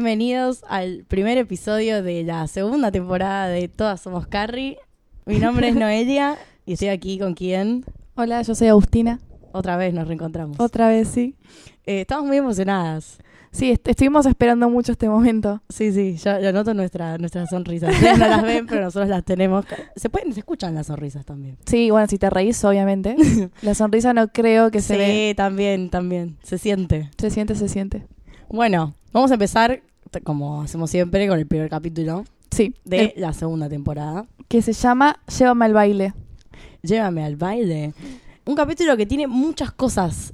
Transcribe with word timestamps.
Bienvenidos 0.00 0.62
al 0.68 1.04
primer 1.08 1.38
episodio 1.38 2.04
de 2.04 2.22
la 2.22 2.46
segunda 2.46 2.92
temporada 2.92 3.48
de 3.48 3.66
Todas 3.66 4.00
Somos 4.00 4.28
Carrie. 4.28 4.78
Mi 5.26 5.40
nombre 5.40 5.70
es 5.70 5.74
Noelia 5.74 6.38
y 6.64 6.74
estoy 6.74 6.86
aquí 6.90 7.18
con 7.18 7.34
quien 7.34 7.84
Hola, 8.14 8.40
yo 8.42 8.54
soy 8.54 8.68
Agustina. 8.68 9.18
otra 9.50 9.76
vez 9.76 9.92
nos 9.92 10.06
reencontramos. 10.06 10.60
Otra 10.60 10.86
vez, 10.86 11.08
sí. 11.08 11.34
Eh, 11.84 12.02
estamos 12.02 12.26
muy 12.28 12.36
emocionadas. 12.36 13.18
Sí, 13.50 13.72
est- 13.72 13.88
estuvimos 13.88 14.24
esperando 14.26 14.70
mucho 14.70 14.92
este 14.92 15.08
momento. 15.08 15.60
Sí, 15.68 15.90
sí, 15.92 16.14
ya 16.14 16.38
lo 16.38 16.52
noto 16.52 16.74
nuestra, 16.74 17.18
nuestras 17.18 17.50
sonrisas. 17.50 17.92
Ustedes 17.92 18.18
no 18.20 18.28
las 18.28 18.42
ven, 18.44 18.66
pero 18.68 18.82
nosotros 18.82 19.08
las 19.08 19.24
tenemos. 19.24 19.64
Se 19.96 20.08
pueden, 20.08 20.32
se 20.32 20.38
escuchan 20.38 20.76
las 20.76 20.86
sonrisas 20.86 21.24
también. 21.26 21.58
Sí, 21.66 21.90
bueno, 21.90 22.06
si 22.06 22.18
te 22.18 22.30
reís, 22.30 22.62
obviamente. 22.64 23.16
La 23.62 23.74
sonrisa 23.74 24.14
no 24.14 24.28
creo 24.28 24.70
que 24.70 24.80
se 24.80 24.94
sí, 24.94 25.00
ve. 25.00 25.34
también, 25.36 25.90
también. 25.90 26.36
Se 26.44 26.56
siente. 26.56 27.10
Se 27.18 27.30
siente, 27.30 27.56
se 27.56 27.68
siente. 27.68 28.06
Bueno, 28.48 28.94
vamos 29.12 29.30
a 29.32 29.34
empezar, 29.34 29.82
como 30.24 30.62
hacemos 30.62 30.90
siempre, 30.90 31.26
con 31.28 31.38
el 31.38 31.46
primer 31.46 31.68
capítulo 31.70 32.24
Sí. 32.50 32.74
de 32.84 33.00
el- 33.00 33.12
la 33.16 33.32
segunda 33.32 33.68
temporada. 33.68 34.26
que 34.48 34.62
se 34.62 34.72
llama 34.72 35.20
Llévame 35.38 35.64
al 35.66 35.72
baile. 35.74 36.14
Llévame 36.82 37.24
al 37.24 37.36
baile. 37.36 37.92
Un 38.46 38.54
capítulo 38.54 38.96
que 38.96 39.04
tiene 39.04 39.26
muchas 39.26 39.72
cosas. 39.72 40.32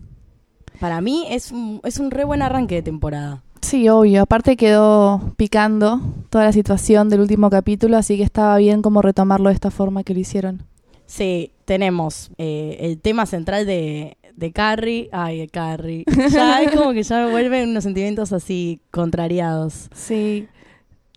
Para 0.78 1.00
mí 1.00 1.25
es 1.30 1.50
un, 1.52 1.80
es 1.84 1.98
un 1.98 2.11
re 2.11 2.25
buen 2.25 2.42
arranque 2.42 2.77
de 2.77 2.83
temporada. 2.83 3.42
Sí, 3.62 3.89
obvio. 3.89 4.22
Aparte 4.22 4.56
quedó 4.56 5.33
picando 5.36 6.00
toda 6.30 6.45
la 6.45 6.52
situación 6.52 7.08
del 7.08 7.20
último 7.20 7.48
capítulo, 7.50 7.97
así 7.97 8.17
que 8.17 8.22
estaba 8.22 8.56
bien 8.58 8.83
como 8.83 9.02
retomarlo 9.02 9.48
de 9.48 9.55
esta 9.55 9.70
forma 9.70 10.05
que 10.05 10.14
lo 10.14 10.20
hicieron. 10.20 10.62
Sí, 11.06 11.50
tenemos 11.64 12.30
eh, 12.39 12.77
el 12.80 12.98
tema 13.00 13.27
central 13.27 13.67
de, 13.67 14.17
de 14.36 14.52
Carrie. 14.52 15.08
Ay, 15.12 15.38
de 15.40 15.48
Carrie. 15.48 16.04
Ya 16.30 16.62
es 16.62 16.72
como 16.72 16.92
que 16.92 17.02
ya 17.02 17.24
me 17.24 17.30
vuelven 17.30 17.70
unos 17.70 17.84
sentimientos 17.84 18.32
así 18.32 18.80
contrariados. 18.90 19.88
Sí. 19.94 20.48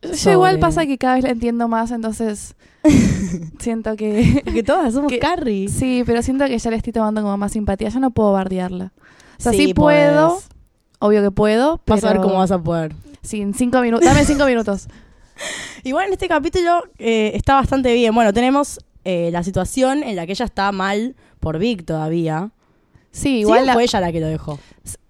Yo 0.01 0.31
igual 0.31 0.59
pasa 0.59 0.85
que 0.85 0.97
cada 0.97 1.15
vez 1.15 1.23
la 1.23 1.31
entiendo 1.31 1.67
más, 1.67 1.89
entonces 1.91 2.55
siento 3.59 3.95
que... 3.95 4.43
Que 4.53 4.63
todas 4.63 4.93
somos 4.93 5.11
Que- 5.11 5.19
Carrie. 5.19 5.67
Sí, 5.69 6.03
pero 6.05 6.21
siento 6.21 6.45
que 6.45 6.57
ya 6.57 6.69
le 6.69 6.77
estoy 6.77 6.93
tomando 6.93 7.21
como 7.21 7.35
más 7.37 7.51
simpatía. 7.51 7.89
Ya 7.89 7.99
no 7.99 8.11
puedo 8.11 8.31
bardearla. 8.33 8.93
O 9.39 9.41
sea, 9.41 9.51
sí, 9.51 9.67
Sí, 9.67 9.73
puedo, 9.73 10.29
podés. 10.29 10.49
obvio 10.99 11.21
que 11.23 11.31
puedo, 11.31 11.77
pero... 11.83 11.95
Vas 11.95 12.03
a 12.03 12.13
ver 12.13 12.21
cómo 12.21 12.35
vas 12.35 12.51
a 12.51 12.61
poder. 12.61 12.93
Sí, 13.21 13.41
en 13.41 13.53
cinco 13.53 13.81
minutos. 13.81 14.05
Dame 14.05 14.23
cinco 14.25 14.45
minutos. 14.45 14.87
Igual 15.83 16.07
en 16.07 16.13
este 16.13 16.27
capítulo 16.27 16.83
eh, 16.97 17.31
está 17.35 17.55
bastante 17.55 17.93
bien. 17.93 18.13
Bueno, 18.15 18.33
tenemos 18.33 18.79
eh, 19.03 19.29
la 19.31 19.43
situación 19.43 20.03
en 20.03 20.15
la 20.15 20.25
que 20.25 20.31
ella 20.33 20.45
está 20.45 20.71
mal 20.71 21.15
por 21.39 21.57
Vic 21.59 21.85
todavía. 21.85 22.51
Sí, 23.17 23.39
Igual 23.39 23.65
la- 23.65 23.73
fue 23.73 23.83
ella 23.83 23.99
la 23.99 24.11
que 24.11 24.19
lo 24.19 24.27
dejó. 24.27 24.59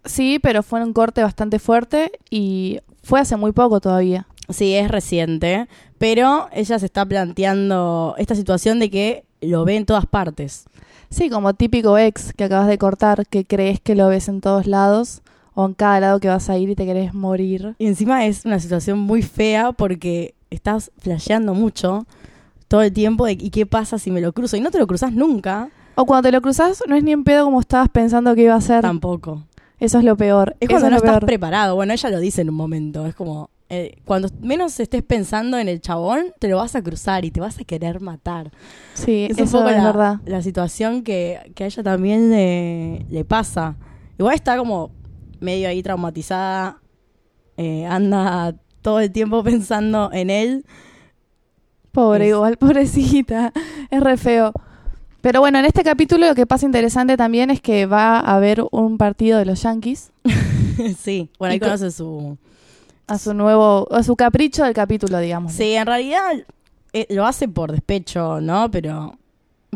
Sí, 0.05 0.39
pero 0.41 0.63
fue 0.63 0.81
un 0.83 0.94
corte 0.94 1.22
bastante 1.22 1.59
fuerte 1.59 2.11
y 2.30 2.80
fue 3.03 3.19
hace 3.19 3.36
muy 3.36 3.52
poco 3.52 3.80
todavía. 3.81 4.27
Sí, 4.50 4.73
es 4.75 4.89
reciente, 4.89 5.67
pero 5.97 6.47
ella 6.53 6.80
se 6.80 6.85
está 6.85 7.05
planteando 7.05 8.16
esta 8.17 8.35
situación 8.35 8.80
de 8.80 8.89
que 8.89 9.25
lo 9.41 9.66
ve 9.66 9.75
en 9.75 9.85
todas 9.85 10.06
partes. 10.06 10.66
Sí, 11.09 11.29
como 11.29 11.53
típico 11.53 11.97
ex 11.97 12.34
que 12.34 12.46
acabas 12.46 12.67
de 12.67 12.78
cortar, 12.78 13.25
que 13.28 13.46
crees 13.46 13.79
que 13.81 13.96
lo 13.96 14.07
ves 14.07 14.28
en 14.29 14.41
todos 14.41 14.67
lados 14.67 15.22
o 15.53 15.66
en 15.66 15.73
cada 15.73 16.00
lado 16.00 16.19
que 16.19 16.28
vas 16.29 16.50
a 16.50 16.57
ir 16.57 16.69
y 16.69 16.75
te 16.75 16.85
querés 16.85 17.13
morir. 17.13 17.75
Y 17.78 17.88
encima 17.88 18.25
es 18.25 18.46
una 18.46 18.59
situación 18.59 19.00
muy 19.00 19.22
fea 19.22 19.72
porque 19.73 20.34
estás 20.50 20.91
flasheando 21.00 21.53
mucho 21.53 22.06
todo 22.69 22.81
el 22.84 22.94
tiempo 22.94 23.25
de 23.25 23.34
¿y 23.34 23.50
qué 23.50 23.66
pasa 23.66 24.00
si 24.00 24.12
me 24.12 24.22
lo 24.22 24.31
cruzo? 24.34 24.56
Y 24.57 24.62
no 24.62 24.72
te 24.72 24.78
lo 24.79 24.88
cruzas 24.88 25.12
nunca, 25.13 25.69
O 25.97 26.06
cuando 26.06 26.28
te 26.28 26.31
lo 26.31 26.41
cruzas, 26.41 26.84
no 26.88 26.96
es 26.96 27.03
ni 27.03 27.12
en 27.12 27.24
pedo 27.24 27.44
como 27.46 27.59
estabas 27.59 27.90
pensando 27.90 28.34
que 28.35 28.44
iba 28.44 28.56
a 28.56 28.62
ser. 28.62 28.81
tampoco. 28.81 29.44
Eso 29.80 29.97
es 30.00 30.03
lo 30.06 30.16
peor. 30.16 30.56
Es 30.59 30.69
Eso 30.69 30.80
cuando 30.80 30.85
no 30.88 30.91
lo 30.91 30.97
estás 30.97 31.12
peor. 31.12 31.25
preparado. 31.25 31.75
Bueno, 31.75 31.94
ella 31.94 32.09
lo 32.09 32.19
dice 32.19 32.41
en 32.41 32.50
un 32.50 32.56
momento. 32.56 33.06
Es 33.06 33.13
como, 33.16 33.50
eh, 33.69 33.97
cuando 34.06 34.30
menos 34.41 34.80
estés 34.80 35.03
pensando 35.03 35.58
en 35.59 35.68
el 35.68 35.81
chabón, 35.81 36.34
te 36.40 36.47
lo 36.47 36.58
vas 36.58 36.75
a 36.75 36.81
cruzar 36.81 37.25
y 37.25 37.31
te 37.31 37.40
vas 37.41 37.59
a 37.59 37.63
querer 37.63 38.00
matar. 38.00 38.52
Sí, 38.94 39.28
Es 39.30 39.38
un 39.38 39.44
eso 39.44 39.58
poco 39.59 39.69
es 39.69 39.78
la, 39.78 39.84
verdad. 39.85 40.16
la 40.25 40.41
situación 40.41 41.03
que, 41.03 41.52
que 41.56 41.63
a 41.63 41.68
ella 41.68 41.84
también 41.84 42.29
le, 42.29 43.06
le 43.09 43.25
pasa. 43.25 43.75
Igual 44.18 44.35
está 44.35 44.58
como 44.58 44.91
medio 45.40 45.68
ahí 45.69 45.84
traumatizada. 45.84 46.79
eh, 47.58 47.85
anda 47.88 48.56
todo 48.81 49.00
el 49.00 49.12
tiempo 49.12 49.44
pensando 49.44 50.09
en 50.14 50.29
él. 50.29 50.66
Pobre, 51.91 52.25
Es- 52.25 52.34
igual, 52.35 52.58
pobrecita. 52.59 53.52
Es 53.90 54.00
re 54.02 54.18
feo. 54.18 54.53
Pero 55.22 55.39
bueno, 55.39 55.59
en 55.59 55.66
este 55.66 55.83
capítulo 55.83 56.28
lo 56.28 56.35
que 56.35 56.45
pasa 56.45 56.66
interesante 56.66 57.17
también 57.17 57.50
es 57.50 57.59
que 57.61 57.85
va 57.85 58.19
a 58.19 58.35
haber 58.35 58.63
un 58.72 58.97
partido 58.97 59.39
de 59.39 59.45
los 59.45 59.61
Yankees 59.63 60.11
sí, 61.00 61.29
bueno, 61.39 61.53
ahí 61.53 61.59
conoce 61.59 61.91
su... 61.91 62.38
a 63.07 63.17
su 63.17 63.33
nuevo, 63.33 63.88
a 63.91 64.03
su 64.03 64.16
capricho 64.16 64.63
del 64.63 64.73
capítulo, 64.73 65.19
digamos. 65.19 65.53
Sí, 65.53 65.73
en 65.73 65.85
realidad 65.88 66.22
eh, 66.94 67.07
lo 67.09 67.25
hace 67.25 67.47
por 67.47 67.72
despecho, 67.72 68.39
¿no? 68.41 68.69
Pero 68.72 69.17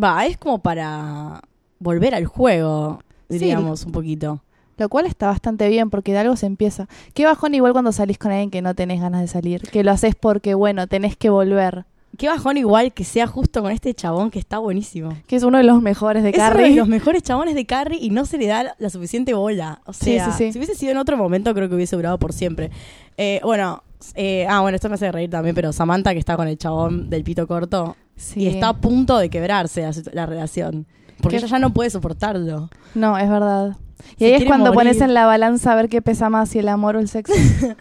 va, 0.02 0.25
es 0.25 0.38
como 0.38 0.59
para 0.59 1.41
volver 1.79 2.13
al 2.16 2.25
juego, 2.25 3.00
Sí. 3.29 3.40
diríamos, 3.40 3.85
un 3.85 3.91
poquito. 3.94 4.41
Lo 4.78 4.90
cual 4.90 5.06
está 5.06 5.28
bastante 5.28 5.69
bien 5.69 5.90
porque 5.90 6.12
de 6.12 6.19
algo 6.19 6.35
se 6.35 6.46
empieza. 6.47 6.88
Qué 7.13 7.25
bajón 7.25 7.53
igual 7.56 7.72
cuando 7.72 7.91
salís 7.91 8.18
con 8.18 8.31
alguien 8.31 8.50
que 8.50 8.62
no 8.62 8.73
tenés 8.75 9.00
ganas 9.00 9.22
de 9.22 9.28
salir. 9.28 9.62
Que 9.62 9.84
lo 9.84 9.91
haces 9.91 10.16
porque, 10.16 10.53
bueno, 10.53 10.88
tenés 10.88 11.16
que 11.16 11.29
volver. 11.29 11.85
Qué 12.18 12.28
bajón 12.28 12.58
igual 12.58 12.94
que 12.94 13.04
sea 13.04 13.26
justo 13.26 13.62
con 13.62 13.72
este 13.72 13.94
chabón 13.94 14.32
que 14.32 14.38
está 14.40 14.60
buenísimo. 14.60 15.16
Que 15.28 15.38
es 15.38 15.44
uno 15.44 15.58
de 15.58 15.64
los 15.64 15.82
mejores 15.82 16.24
de 16.24 16.30
Es 16.30 16.36
uno 16.36 16.46
de 16.46 16.52
Carrie. 16.52 16.76
los 16.76 16.88
mejores 16.88 17.24
chabones 17.24 17.56
de 17.56 17.66
Carrie 17.66 18.00
y 18.02 18.10
no 18.10 18.26
se 18.26 18.38
le 18.38 18.48
da 18.48 18.76
la, 18.78 18.90
suficiente 18.90 19.34
bola. 19.34 19.82
O 19.86 19.94
Sí, 19.94 20.16
sea, 20.16 20.32
sí, 20.34 20.46
sí. 20.46 20.52
si 20.54 20.60
hubiese 20.60 20.76
sido 20.76 20.92
en 20.92 20.98
otro 20.98 21.16
momento, 21.18 21.54
creo 21.54 21.70
que 21.70 21.76
hubiese 21.76 21.96
durado 21.96 22.20
por 22.20 22.34
siempre. 22.34 22.70
Eh, 23.18 23.40
bueno, 23.44 23.84
eh, 24.16 24.46
ah, 24.50 24.62
bueno, 24.62 24.76
esto 24.76 24.90
me 24.90 24.96
hace 24.96 25.12
reír 25.12 25.30
también, 25.30 25.56
pero 25.56 25.72
Samantha, 25.74 26.14
que 26.14 26.20
está 26.20 26.36
con 26.36 26.48
el 26.48 26.58
chabón 26.58 27.10
del 27.10 27.24
pito 27.24 27.48
corto, 27.48 27.96
Sí. 28.16 28.42
y 28.42 28.48
está 28.48 28.70
a 28.70 28.74
punto 28.78 29.18
de 29.18 29.30
quebrarse 29.30 29.90
la, 30.14 30.26
relación. 30.26 30.86
Porque 31.22 31.38
¿Qué? 31.38 31.46
ella 31.46 31.48
ya 31.48 31.60
no 31.60 31.72
puede 31.74 31.90
soportarlo. 31.90 32.70
No, 32.94 33.18
es 33.18 33.30
verdad. 33.30 33.78
Y 34.18 34.26
ahí 34.26 34.34
es 34.34 34.46
cuando 34.46 34.74
morir. 34.74 34.78
pones 34.92 35.02
en 35.02 35.14
la 35.14 35.26
balanza 35.26 35.72
a 35.72 35.76
ver 35.76 35.88
qué 35.90 36.02
pesa 36.02 36.30
más, 36.30 36.50
si 36.50 36.60
el 36.60 36.68
amor 36.68 36.98
o 36.98 37.00
el 37.00 37.08
sexo. 37.08 37.34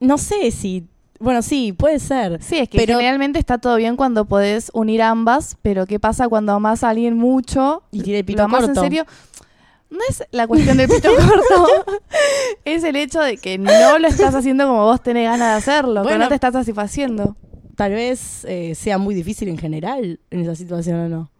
No 0.00 0.18
sé 0.18 0.50
si. 0.50 0.86
Bueno, 1.24 1.42
sí, 1.42 1.72
puede 1.72 1.98
ser. 1.98 2.40
Sí, 2.42 2.58
es 2.58 2.68
que 2.68 2.78
Pero- 2.78 2.98
generalmente 2.98 3.38
está 3.38 3.58
todo 3.58 3.76
bien 3.76 3.96
cuando 3.96 4.26
podés 4.26 4.70
unir 4.74 5.02
ambas, 5.02 5.56
pero 5.62 5.86
¿qué 5.86 5.98
pasa 5.98 6.28
cuando 6.28 6.52
amás 6.52 6.84
a 6.84 6.90
alguien 6.90 7.16
mucho? 7.16 7.82
Y 7.90 8.02
tiene 8.02 8.20
el 8.20 8.24
pito 8.24 8.42
lo 8.44 8.48
corto. 8.48 8.66
en 8.66 8.74
serio. 8.74 9.06
No 9.90 9.98
es 10.08 10.24
la 10.32 10.46
cuestión 10.46 10.76
del 10.76 10.88
pito 10.88 11.08
corto, 11.16 11.68
es 12.64 12.82
el 12.84 12.96
hecho 12.96 13.20
de 13.20 13.36
que 13.38 13.58
no 13.58 13.98
lo 13.98 14.08
estás 14.08 14.34
haciendo 14.34 14.66
como 14.66 14.84
vos 14.84 15.00
tenés 15.02 15.28
ganas 15.28 15.48
de 15.50 15.54
hacerlo, 15.72 16.04
que 16.04 16.18
no 16.18 16.28
te 16.28 16.34
estás 16.34 16.52
satisfaciendo. 16.52 17.36
Tal 17.76 17.92
vez 17.92 18.44
eh, 18.44 18.74
sea 18.74 18.98
muy 18.98 19.14
difícil 19.14 19.48
en 19.48 19.58
general 19.58 20.20
en 20.30 20.40
esa 20.40 20.54
situación 20.54 21.00
o 21.00 21.08
no. 21.08 21.30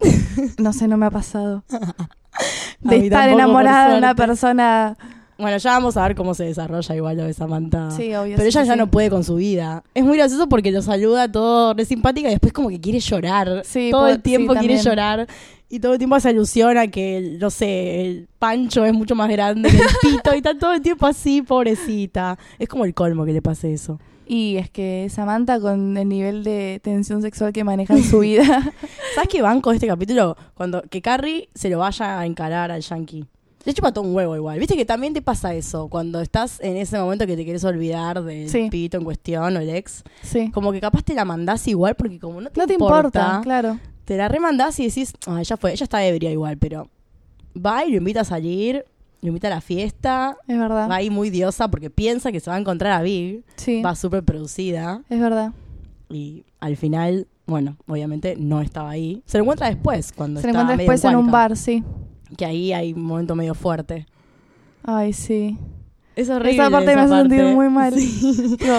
No 0.58 0.72
sé, 0.72 0.88
no 0.88 0.96
me 0.96 1.06
ha 1.06 1.10
pasado. 1.10 1.64
De 2.80 2.96
estar 2.98 3.28
enamorada 3.30 3.92
de 3.92 3.98
una 3.98 4.14
persona. 4.14 4.96
Bueno, 5.38 5.58
ya 5.58 5.72
vamos 5.72 5.96
a 5.96 6.02
ver 6.06 6.16
cómo 6.16 6.34
se 6.34 6.44
desarrolla 6.44 6.96
igual 6.96 7.16
lo 7.18 7.24
de 7.24 7.34
Samantha. 7.34 7.90
Sí, 7.90 8.14
obvio. 8.14 8.36
Pero 8.36 8.48
ella 8.48 8.62
sí, 8.62 8.66
ya 8.68 8.72
sí. 8.72 8.78
no 8.78 8.90
puede 8.90 9.10
con 9.10 9.22
su 9.22 9.36
vida. 9.36 9.82
Es 9.94 10.04
muy 10.04 10.16
gracioso 10.16 10.48
porque 10.48 10.70
lo 10.70 10.80
saluda 10.80 11.30
todo 11.30 11.74
re 11.74 11.84
simpática 11.84 12.28
y 12.28 12.32
después 12.32 12.52
como 12.52 12.70
que 12.70 12.80
quiere 12.80 13.00
llorar. 13.00 13.62
Sí, 13.64 13.90
todo 13.90 14.08
el 14.08 14.22
tiempo 14.22 14.54
quiere 14.54 14.78
llorar. 14.78 15.26
Y 15.68 15.80
todo 15.80 15.92
el 15.94 15.98
tiempo 15.98 16.14
hace 16.14 16.28
alusión 16.28 16.78
a 16.78 16.86
que, 16.86 17.36
no 17.40 17.50
sé, 17.50 18.00
el 18.02 18.28
pancho 18.38 18.84
es 18.84 18.92
mucho 18.92 19.16
más 19.16 19.28
grande 19.28 19.68
que 19.68 19.76
el 19.76 19.88
pito. 20.00 20.32
y 20.32 20.36
está 20.36 20.56
todo 20.56 20.72
el 20.72 20.80
tiempo 20.80 21.06
así, 21.06 21.42
pobrecita. 21.42 22.38
Es 22.58 22.68
como 22.68 22.84
el 22.84 22.94
colmo 22.94 23.24
que 23.24 23.32
le 23.32 23.42
pase 23.42 23.72
eso. 23.72 23.98
Y 24.28 24.56
es 24.56 24.70
que 24.70 25.08
Samantha, 25.10 25.60
con 25.60 25.96
el 25.96 26.08
nivel 26.08 26.44
de 26.44 26.80
tensión 26.82 27.20
sexual 27.20 27.52
que 27.52 27.62
maneja 27.62 27.94
en 27.94 28.04
su 28.04 28.20
vida, 28.20 28.44
¿Sabes 29.14 29.28
qué 29.28 29.42
banco 29.42 29.70
de 29.70 29.76
este 29.76 29.86
capítulo? 29.86 30.36
Cuando 30.54 30.82
que 30.82 31.02
Carrie 31.02 31.48
se 31.54 31.68
lo 31.68 31.78
vaya 31.78 32.18
a 32.18 32.26
encarar 32.26 32.70
al 32.70 32.82
yankee. 32.82 33.24
Le 33.66 33.74
chupa 33.74 33.92
todo 33.92 34.04
un 34.04 34.14
huevo 34.14 34.34
igual. 34.36 34.58
Viste 34.58 34.76
que 34.76 34.84
también 34.86 35.12
te 35.12 35.20
pasa 35.20 35.52
eso. 35.54 35.88
Cuando 35.88 36.20
estás 36.20 36.60
en 36.60 36.76
ese 36.76 36.98
momento 36.98 37.26
que 37.26 37.36
te 37.36 37.42
quieres 37.44 37.64
olvidar 37.64 38.22
del 38.22 38.48
Sí. 38.48 38.68
pito 38.70 38.96
en 38.96 39.04
cuestión 39.04 39.56
o 39.56 39.60
el 39.60 39.68
ex. 39.68 40.04
sí. 40.22 40.50
Como 40.52 40.72
que 40.72 40.80
capaz 40.80 41.02
te 41.02 41.14
la 41.14 41.24
mandás 41.24 41.66
igual 41.68 41.94
porque 41.96 42.18
como 42.18 42.40
no 42.40 42.48
te, 42.50 42.58
No 42.60 42.66
te 42.66 42.74
importa, 42.74 42.96
importa, 43.08 43.40
claro. 43.42 43.78
te 44.04 44.16
la 44.16 44.28
remandás 44.28 44.78
y 44.80 44.86
decís, 44.86 45.12
ah, 45.26 45.40
ella 45.40 45.56
fue, 45.56 45.72
ella 45.72 45.84
está 45.84 46.02
ebria 46.06 46.30
igual, 46.30 46.56
pero 46.56 46.88
va 47.56 47.84
y 47.84 47.90
lo 47.90 47.96
invita 47.98 48.20
a 48.20 48.24
salir, 48.24 48.84
lo 49.20 49.28
invita 49.28 49.48
a 49.48 49.50
la 49.50 49.60
fiesta, 49.60 50.36
Es 50.46 50.56
verdad. 50.58 50.88
va 50.88 50.94
ahí 50.96 51.10
muy 51.10 51.30
diosa 51.30 51.68
porque 51.68 51.90
piensa 51.90 52.30
que 52.30 52.38
se 52.38 52.48
va 52.50 52.56
a 52.56 52.60
encontrar 52.60 52.92
a 52.92 53.02
Big, 53.02 53.42
Sí, 53.56 53.82
va 53.82 53.96
súper 53.96 54.22
producida 54.22 55.02
es 55.08 55.18
verdad. 55.20 55.52
y 56.08 56.44
al 56.60 56.76
final, 56.76 57.26
bueno, 57.46 57.76
obviamente 57.88 58.36
no 58.38 58.60
estaba 58.60 58.90
ahí. 58.90 59.22
Se 59.26 59.38
lo 59.38 59.44
encuentra 59.44 59.66
después, 59.68 60.12
cuando 60.12 60.40
Se 60.40 60.46
lo 60.46 60.50
encuentra 60.52 60.76
después 60.76 61.04
en 61.04 61.16
un 61.16 61.30
bar, 61.32 61.56
sí. 61.56 61.82
Que 62.36 62.44
ahí 62.46 62.72
hay 62.72 62.92
un 62.92 63.02
momento 63.02 63.34
medio 63.34 63.54
fuerte. 63.54 64.06
Ay, 64.82 65.12
sí. 65.12 65.56
Es 66.14 66.28
horrible. 66.30 66.52
Esa 66.52 66.70
parte 66.70 66.94
me 66.96 67.02
hace 67.02 67.14
sentir 67.14 67.38
parte. 67.40 67.54
muy 67.54 67.68
mal. 67.68 67.94
Sí. 67.94 68.56
Digo, 68.58 68.76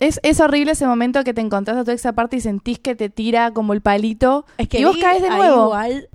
es, 0.00 0.20
es 0.22 0.40
horrible 0.40 0.72
ese 0.72 0.86
momento 0.86 1.22
que 1.24 1.34
te 1.34 1.40
encontrás 1.40 1.76
a 1.76 1.80
toda 1.82 1.94
esa 1.94 2.12
parte 2.12 2.36
y 2.36 2.40
sentís 2.40 2.78
que 2.78 2.94
te 2.94 3.08
tira 3.10 3.52
como 3.52 3.72
el 3.72 3.80
palito. 3.80 4.44
Es 4.56 4.68
que 4.68 4.80
Y 4.80 4.84
vos 4.84 4.96
caes 4.98 5.22
de 5.22 5.30
nuevo. 5.30 5.66
igual 5.66 6.08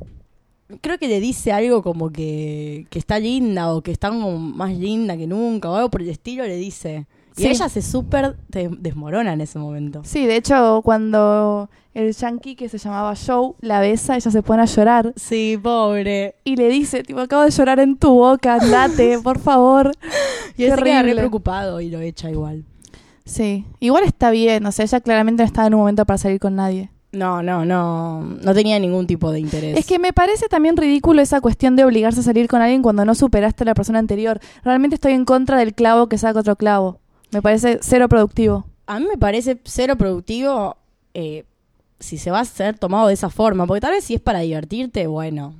creo 0.81 0.97
que 0.97 1.07
le 1.07 1.19
dice 1.19 1.51
algo 1.51 1.83
como 1.83 2.09
que, 2.11 2.87
que 2.89 2.97
está 2.97 3.19
linda 3.19 3.71
o 3.73 3.81
que 3.81 3.91
está 3.91 4.09
como 4.09 4.37
más 4.37 4.75
linda 4.75 5.15
que 5.17 5.27
nunca 5.27 5.69
o 5.69 5.75
algo 5.75 5.89
por 5.91 6.01
el 6.01 6.09
estilo 6.09 6.43
le 6.45 6.55
dice. 6.57 7.05
Y 7.37 7.41
Sí. 7.43 7.47
ella 7.47 7.67
se 7.69 7.81
súper 7.81 8.35
de- 8.49 8.69
desmorona 8.79 9.33
en 9.33 9.41
ese 9.41 9.57
momento. 9.59 10.01
Sí, 10.03 10.25
de 10.27 10.35
hecho, 10.35 10.81
cuando 10.83 11.69
el 11.93 12.13
yankee 12.13 12.55
que 12.55 12.69
se 12.69 12.77
llamaba 12.77 13.13
Joe 13.15 13.53
la 13.61 13.79
besa, 13.79 14.15
ella 14.15 14.29
se 14.31 14.41
pone 14.43 14.61
a 14.61 14.65
llorar 14.65 15.13
Sí, 15.15 15.59
pobre. 15.61 16.35
y 16.43 16.55
le 16.55 16.69
dice, 16.69 17.03
tipo, 17.03 17.19
acabo 17.19 17.43
de 17.43 17.51
llorar 17.51 17.79
en 17.79 17.97
tu 17.97 18.11
boca, 18.11 18.55
andate, 18.55 19.17
por 19.23 19.39
favor. 19.39 19.91
Y 20.57 20.65
él 20.65 20.75
se 20.77 20.83
queda 20.83 21.01
re 21.01 21.15
preocupado 21.15 21.81
y 21.81 21.89
lo 21.89 21.99
echa 22.01 22.29
igual. 22.29 22.65
Sí, 23.25 23.65
igual 23.79 24.03
está 24.03 24.31
bien, 24.31 24.65
o 24.65 24.71
sea, 24.71 24.85
ella 24.85 24.99
claramente 24.99 25.43
no 25.43 25.47
estaba 25.47 25.67
en 25.67 25.73
un 25.75 25.79
momento 25.79 26.05
para 26.05 26.17
salir 26.17 26.39
con 26.39 26.55
nadie. 26.55 26.89
No, 27.13 27.43
no, 27.43 27.63
no. 27.63 28.21
No 28.23 28.53
tenía 28.55 28.79
ningún 28.79 29.05
tipo 29.05 29.31
de 29.31 29.39
interés. 29.39 29.77
Es 29.77 29.85
que 29.85 29.99
me 29.99 30.13
parece 30.13 30.47
también 30.47 30.75
ridículo 30.75 31.21
esa 31.21 31.41
cuestión 31.41 31.75
de 31.75 31.85
obligarse 31.85 32.21
a 32.21 32.23
salir 32.23 32.47
con 32.47 32.59
alguien 32.63 32.81
cuando 32.81 33.05
no 33.05 33.13
superaste 33.13 33.63
a 33.63 33.65
la 33.67 33.75
persona 33.75 33.99
anterior. 33.99 34.39
Realmente 34.63 34.95
estoy 34.95 35.13
en 35.13 35.23
contra 35.23 35.57
del 35.57 35.75
clavo 35.75 36.07
que 36.09 36.17
saca 36.17 36.39
otro 36.39 36.55
clavo. 36.55 36.99
Me 37.33 37.41
parece 37.41 37.79
cero 37.81 38.07
productivo. 38.07 38.65
A 38.85 38.99
mí 38.99 39.07
me 39.07 39.17
parece 39.17 39.59
cero 39.63 39.97
productivo 39.97 40.77
eh, 41.13 41.45
si 41.99 42.17
se 42.17 42.29
va 42.29 42.41
a 42.41 42.45
ser 42.45 42.77
tomado 42.77 43.07
de 43.07 43.15
esa 43.15 43.29
forma. 43.29 43.65
Porque 43.65 43.81
tal 43.81 43.91
vez 43.91 44.03
si 44.03 44.13
es 44.13 44.21
para 44.21 44.39
divertirte, 44.39 45.07
bueno. 45.07 45.55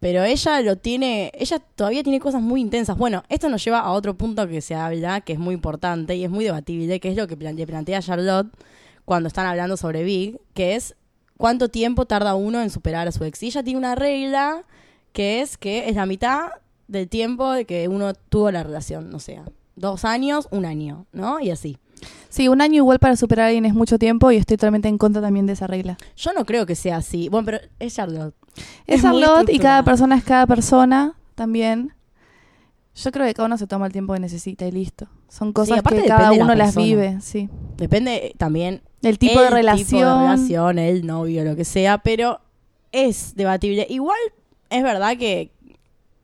Pero 0.00 0.22
ella 0.22 0.60
lo 0.62 0.76
tiene, 0.76 1.32
ella 1.34 1.58
todavía 1.58 2.02
tiene 2.02 2.20
cosas 2.20 2.40
muy 2.40 2.60
intensas. 2.60 2.96
Bueno, 2.96 3.24
esto 3.28 3.48
nos 3.48 3.64
lleva 3.64 3.80
a 3.80 3.90
otro 3.90 4.14
punto 4.14 4.46
que 4.48 4.60
se 4.60 4.74
habla, 4.74 5.20
que 5.20 5.32
es 5.34 5.38
muy 5.38 5.54
importante 5.54 6.14
y 6.14 6.24
es 6.24 6.30
muy 6.30 6.44
debatible, 6.44 7.00
que 7.00 7.10
es 7.10 7.16
lo 7.16 7.26
que 7.26 7.36
le 7.36 7.66
plantea 7.66 8.00
Charlotte 8.00 8.48
cuando 9.04 9.26
están 9.26 9.46
hablando 9.46 9.76
sobre 9.76 10.04
Big, 10.04 10.38
que 10.54 10.76
es 10.76 10.94
cuánto 11.36 11.68
tiempo 11.68 12.06
tarda 12.06 12.36
uno 12.36 12.62
en 12.62 12.70
superar 12.70 13.08
a 13.08 13.12
su 13.12 13.24
ex. 13.24 13.42
Y 13.42 13.46
ella 13.46 13.62
tiene 13.64 13.78
una 13.78 13.96
regla 13.96 14.64
que 15.12 15.40
es 15.40 15.58
que 15.58 15.88
es 15.88 15.96
la 15.96 16.06
mitad 16.06 16.50
del 16.86 17.08
tiempo 17.08 17.50
de 17.50 17.64
que 17.64 17.88
uno 17.88 18.14
tuvo 18.14 18.50
la 18.50 18.62
relación, 18.62 19.12
o 19.14 19.18
sea, 19.18 19.44
dos 19.78 20.04
años, 20.04 20.48
un 20.50 20.64
año, 20.64 21.06
¿no? 21.12 21.40
Y 21.40 21.50
así. 21.50 21.78
Sí, 22.28 22.48
un 22.48 22.60
año 22.60 22.76
igual 22.76 22.98
para 22.98 23.16
superar 23.16 23.46
a 23.46 23.48
alguien 23.48 23.64
es 23.64 23.74
mucho 23.74 23.98
tiempo 23.98 24.30
y 24.30 24.36
estoy 24.36 24.56
totalmente 24.56 24.88
en 24.88 24.98
contra 24.98 25.20
también 25.22 25.46
de 25.46 25.54
esa 25.54 25.66
regla. 25.66 25.96
Yo 26.16 26.32
no 26.32 26.44
creo 26.44 26.66
que 26.66 26.74
sea 26.74 26.98
así. 26.98 27.28
Bueno, 27.28 27.46
pero 27.46 27.58
es 27.78 27.94
Charlotte. 27.94 28.34
Es 28.86 28.96
Es 28.96 29.02
Charlotte 29.02 29.50
y 29.50 29.58
cada 29.58 29.82
persona 29.82 30.16
es 30.16 30.24
cada 30.24 30.46
persona 30.46 31.14
también. 31.34 31.94
Yo 32.94 33.12
creo 33.12 33.26
que 33.26 33.34
cada 33.34 33.46
uno 33.46 33.58
se 33.58 33.66
toma 33.66 33.86
el 33.86 33.92
tiempo 33.92 34.12
que 34.12 34.20
necesita 34.20 34.66
y 34.66 34.72
listo. 34.72 35.08
Son 35.28 35.52
cosas 35.52 35.78
aparte 35.78 36.02
que 36.02 36.08
cada 36.08 36.32
la 36.32 36.44
uno 36.44 36.54
las 36.54 36.74
vive, 36.74 37.18
sí. 37.20 37.48
Depende 37.76 38.16
eh, 38.16 38.34
también 38.36 38.82
El 39.02 39.18
tipo 39.18 39.40
el 39.40 39.46
de 39.46 39.50
relación. 39.50 39.86
tipo 39.86 39.98
de 40.04 40.18
relación, 40.22 40.78
el 40.78 41.06
novio, 41.06 41.44
lo 41.44 41.54
que 41.54 41.64
sea, 41.64 41.98
pero 41.98 42.40
es 42.90 43.34
debatible. 43.36 43.86
Igual 43.88 44.18
es 44.70 44.82
verdad 44.82 45.16
que 45.16 45.52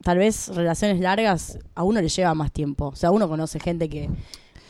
tal 0.05 0.19
vez 0.19 0.49
relaciones 0.55 1.01
largas 1.01 1.59
a 1.75 1.83
uno 1.83 2.01
le 2.01 2.09
lleva 2.09 2.35
más 2.35 2.53
tiempo. 2.53 2.89
O 2.89 2.97
sea, 2.97 3.11
uno 3.11 3.29
conoce 3.29 3.59
gente 3.59 3.89
que 3.89 4.09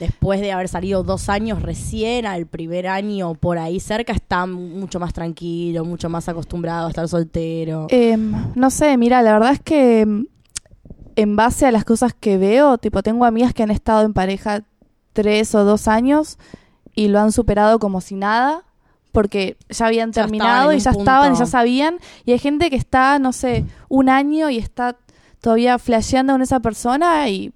después 0.00 0.40
de 0.40 0.50
haber 0.52 0.68
salido 0.68 1.02
dos 1.04 1.28
años 1.28 1.62
recién 1.62 2.26
al 2.26 2.46
primer 2.46 2.86
año 2.88 3.34
por 3.34 3.58
ahí 3.58 3.78
cerca 3.80 4.12
está 4.12 4.46
mucho 4.46 4.98
más 4.98 5.12
tranquilo, 5.12 5.84
mucho 5.84 6.08
más 6.08 6.28
acostumbrado 6.28 6.86
a 6.86 6.90
estar 6.90 7.06
soltero. 7.08 7.86
Em, 7.90 8.32
no 8.54 8.70
sé, 8.70 8.96
mira, 8.96 9.22
la 9.22 9.32
verdad 9.34 9.52
es 9.52 9.60
que 9.60 10.00
em, 10.00 10.26
en 11.16 11.36
base 11.36 11.66
a 11.66 11.70
las 11.72 11.84
cosas 11.84 12.12
que 12.14 12.38
veo, 12.38 12.78
tipo, 12.78 13.02
tengo 13.02 13.24
amigas 13.24 13.54
que 13.54 13.62
han 13.62 13.70
estado 13.70 14.02
en 14.04 14.14
pareja 14.14 14.64
tres 15.12 15.54
o 15.54 15.64
dos 15.64 15.86
años 15.86 16.38
y 16.94 17.06
lo 17.08 17.20
han 17.20 17.30
superado 17.30 17.78
como 17.78 18.00
si 18.00 18.16
nada, 18.16 18.64
porque 19.12 19.56
ya 19.68 19.86
habían 19.86 20.10
Ya 20.10 20.22
terminado 20.22 20.72
y 20.72 20.80
ya 20.80 20.90
un 20.90 20.98
estaban 20.98 21.26
y 21.26 21.30
punto. 21.30 21.44
ya 21.44 21.50
sabían. 21.50 21.98
Y 22.24 22.32
hay 22.32 22.40
gente 22.40 22.68
que 22.68 22.74
está, 22.74 23.20
no 23.20 23.32
sé, 23.32 23.64
un 23.88 24.08
año 24.08 24.50
y 24.50 24.58
está 24.58 24.96
todavía 25.44 25.78
flasheando 25.78 26.32
con 26.32 26.40
esa 26.40 26.58
persona 26.60 27.28
y 27.28 27.52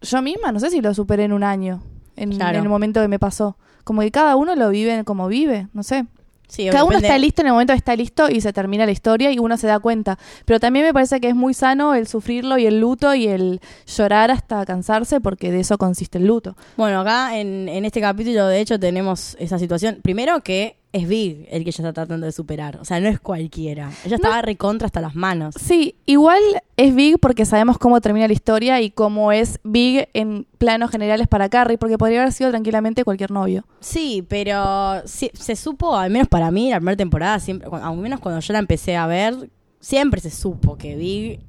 yo 0.00 0.22
misma 0.22 0.50
no 0.50 0.58
sé 0.60 0.70
si 0.70 0.80
lo 0.80 0.94
superé 0.94 1.24
en 1.24 1.34
un 1.34 1.44
año, 1.44 1.82
en, 2.16 2.30
Claro. 2.32 2.56
en 2.56 2.62
el 2.64 2.70
momento 2.70 3.02
que 3.02 3.08
me 3.08 3.18
pasó. 3.18 3.58
Como 3.84 4.00
que 4.00 4.10
cada 4.10 4.34
uno 4.34 4.56
lo 4.56 4.70
vive 4.70 5.04
como 5.04 5.28
vive, 5.28 5.68
no 5.74 5.82
sé. 5.82 6.06
Sí, 6.48 6.68
Cada 6.70 6.84
uno 6.84 6.96
está 6.96 7.18
listo 7.18 7.42
en 7.42 7.48
el 7.48 7.52
momento 7.52 7.72
que 7.74 7.76
está 7.78 7.94
listo 7.96 8.30
y 8.30 8.40
se 8.40 8.52
termina 8.52 8.86
la 8.86 8.92
historia 8.92 9.30
y 9.32 9.38
uno 9.38 9.56
se 9.58 9.66
da 9.66 9.78
cuenta. 9.80 10.16
Pero 10.46 10.58
también 10.58 10.86
me 10.86 10.94
parece 10.94 11.20
que 11.20 11.28
es 11.28 11.34
muy 11.34 11.52
sano 11.54 11.94
el 11.94 12.06
sufrirlo 12.06 12.56
y 12.56 12.66
el 12.66 12.80
luto 12.80 13.14
y 13.14 13.26
el 13.26 13.60
llorar 13.84 14.30
hasta 14.30 14.64
cansarse 14.64 15.20
porque 15.20 15.50
de 15.50 15.60
eso 15.60 15.76
consiste 15.76 16.16
el 16.18 16.26
luto. 16.26 16.56
Bueno, 16.78 17.00
acá 17.00 17.36
en, 17.38 17.68
en 17.68 17.84
este 17.84 18.00
capítulo, 18.00 18.46
de 18.46 18.60
hecho, 18.60 18.78
tenemos 18.80 19.36
esa 19.40 19.58
situación. 19.58 19.98
Primero 20.02 20.40
que 20.42 20.78
es 20.96 21.06
Big 21.06 21.46
el 21.50 21.62
que 21.62 21.70
ella 21.70 21.88
está 21.88 21.92
tratando 21.92 22.24
de 22.24 22.32
superar. 22.32 22.78
O 22.80 22.84
sea, 22.84 23.00
no 23.00 23.08
es 23.08 23.20
cualquiera. 23.20 23.90
Ella 24.04 24.16
estaba 24.16 24.40
recontra 24.40 24.86
hasta 24.86 25.00
las 25.00 25.14
manos. 25.14 25.54
Sí, 25.60 25.96
igual 26.06 26.40
es 26.76 26.94
Big 26.94 27.18
porque 27.18 27.44
sabemos 27.44 27.76
cómo 27.76 28.00
termina 28.00 28.26
la 28.26 28.32
historia 28.32 28.80
y 28.80 28.90
cómo 28.90 29.30
es 29.30 29.60
Big 29.62 30.08
en 30.14 30.46
planos 30.56 30.90
generales 30.90 31.28
para 31.28 31.50
Carrie, 31.50 31.76
porque 31.76 31.98
podría 31.98 32.22
haber 32.22 32.32
sido 32.32 32.50
tranquilamente 32.50 33.04
cualquier 33.04 33.30
novio. 33.30 33.66
Sí, 33.80 34.24
pero 34.26 35.02
sí, 35.04 35.30
se 35.34 35.54
supo, 35.54 35.96
al 35.96 36.10
menos 36.10 36.28
para 36.28 36.50
mí, 36.50 36.70
la 36.70 36.78
primera 36.78 36.96
temporada, 36.96 37.38
siempre, 37.40 37.68
al 37.70 37.96
menos 37.96 38.20
cuando 38.20 38.40
yo 38.40 38.52
la 38.54 38.58
empecé 38.58 38.96
a 38.96 39.06
ver, 39.06 39.50
siempre 39.80 40.20
se 40.22 40.30
supo 40.30 40.78
que 40.78 40.96
Big 40.96 41.40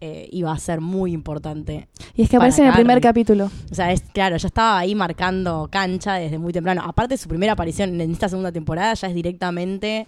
eh, 0.00 0.28
iba 0.32 0.52
a 0.52 0.58
ser 0.58 0.80
muy 0.80 1.12
importante. 1.12 1.88
Y 2.14 2.22
es 2.22 2.28
que 2.30 2.36
aparece 2.36 2.62
en 2.62 2.68
el 2.68 2.74
primer 2.74 3.00
capítulo. 3.00 3.50
O 3.70 3.74
sea, 3.74 3.92
es 3.92 4.00
claro, 4.02 4.36
ya 4.36 4.46
estaba 4.46 4.78
ahí 4.78 4.94
marcando 4.94 5.68
cancha 5.70 6.14
desde 6.14 6.38
muy 6.38 6.52
temprano. 6.52 6.82
Aparte, 6.84 7.16
su 7.16 7.28
primera 7.28 7.52
aparición 7.54 8.00
en 8.00 8.10
esta 8.12 8.28
segunda 8.28 8.52
temporada 8.52 8.94
ya 8.94 9.08
es 9.08 9.14
directamente 9.14 10.06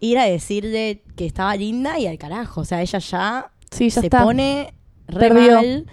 ir 0.00 0.18
a 0.18 0.24
decirle 0.24 1.02
que 1.16 1.26
estaba 1.26 1.56
linda 1.56 1.98
y 1.98 2.06
al 2.06 2.18
carajo. 2.18 2.60
O 2.60 2.64
sea, 2.64 2.82
ella 2.82 2.98
ya 2.98 3.50
Sí, 3.70 3.88
ya 3.90 4.00
se 4.00 4.06
está. 4.06 4.22
pone 4.22 4.72
re 5.08 5.28
Perdió. 5.28 5.54
mal. 5.56 5.86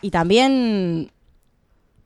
Y 0.00 0.10
también, 0.10 1.10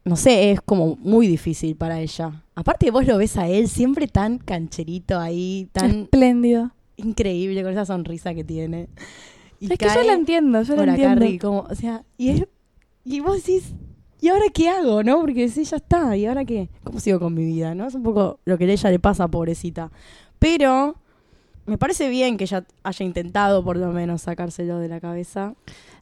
no 0.04 0.16
sé, 0.16 0.50
es 0.52 0.61
como 0.61 0.96
muy 0.96 1.26
difícil 1.28 1.76
para 1.76 2.00
ella. 2.00 2.42
Aparte, 2.54 2.90
vos 2.90 3.06
lo 3.06 3.16
ves 3.18 3.37
a 3.37 3.46
él 3.49 3.68
siempre 3.68 4.08
tan 4.08 4.38
cancherito 4.38 5.18
ahí, 5.20 5.68
tan 5.72 6.02
Espléndido. 6.02 6.72
increíble 6.96 7.62
con 7.62 7.72
esa 7.72 7.84
sonrisa 7.87 8.34
que 8.34 8.44
tiene. 8.44 8.88
Y 9.62 9.73
Es 9.73 9.78
que 9.78 9.87
yo 9.87 10.02
la 10.02 10.12
entiendo, 10.14 10.62
yo 10.62 10.75
la 10.76 10.83
entiendo. 10.95 11.25
Como, 11.40 11.61
o 11.71 11.75
sea, 11.75 12.02
y, 12.19 12.31
es- 12.31 12.47
y 13.04 13.21
vos 13.21 13.37
decís, 13.37 13.75
¿y 14.21 14.28
ahora 14.28 14.47
qué 14.52 14.69
hago, 14.69 15.02
no? 15.04 15.21
Porque 15.21 15.49
sí, 15.49 15.64
ya 15.64 15.76
está, 15.76 16.16
¿y 16.16 16.26
ahora 16.26 16.45
qué? 16.45 16.69
¿Cómo 16.83 16.99
sigo 17.00 17.21
con 17.21 17.33
mi 17.35 17.45
vida, 17.45 17.75
no? 17.75 17.87
Es 17.87 17.95
un 17.95 18.02
poco 18.02 18.40
lo 18.45 18.59
que 18.59 18.64
a 18.64 18.69
ella 18.73 18.90
le 18.90 18.99
pasa, 18.99 19.28
pobrecita. 19.28 19.90
Pero 20.40 20.97
me 21.66 21.78
parece 21.78 22.09
bien 22.09 22.37
que 22.37 22.45
ella 22.45 22.64
haya 22.83 23.07
intentado 23.07 23.62
por 23.64 23.76
lo 23.76 23.92
menos 23.92 24.23
sacárselo 24.23 24.78
de 24.78 24.88
la 24.88 24.99
cabeza. 25.00 25.54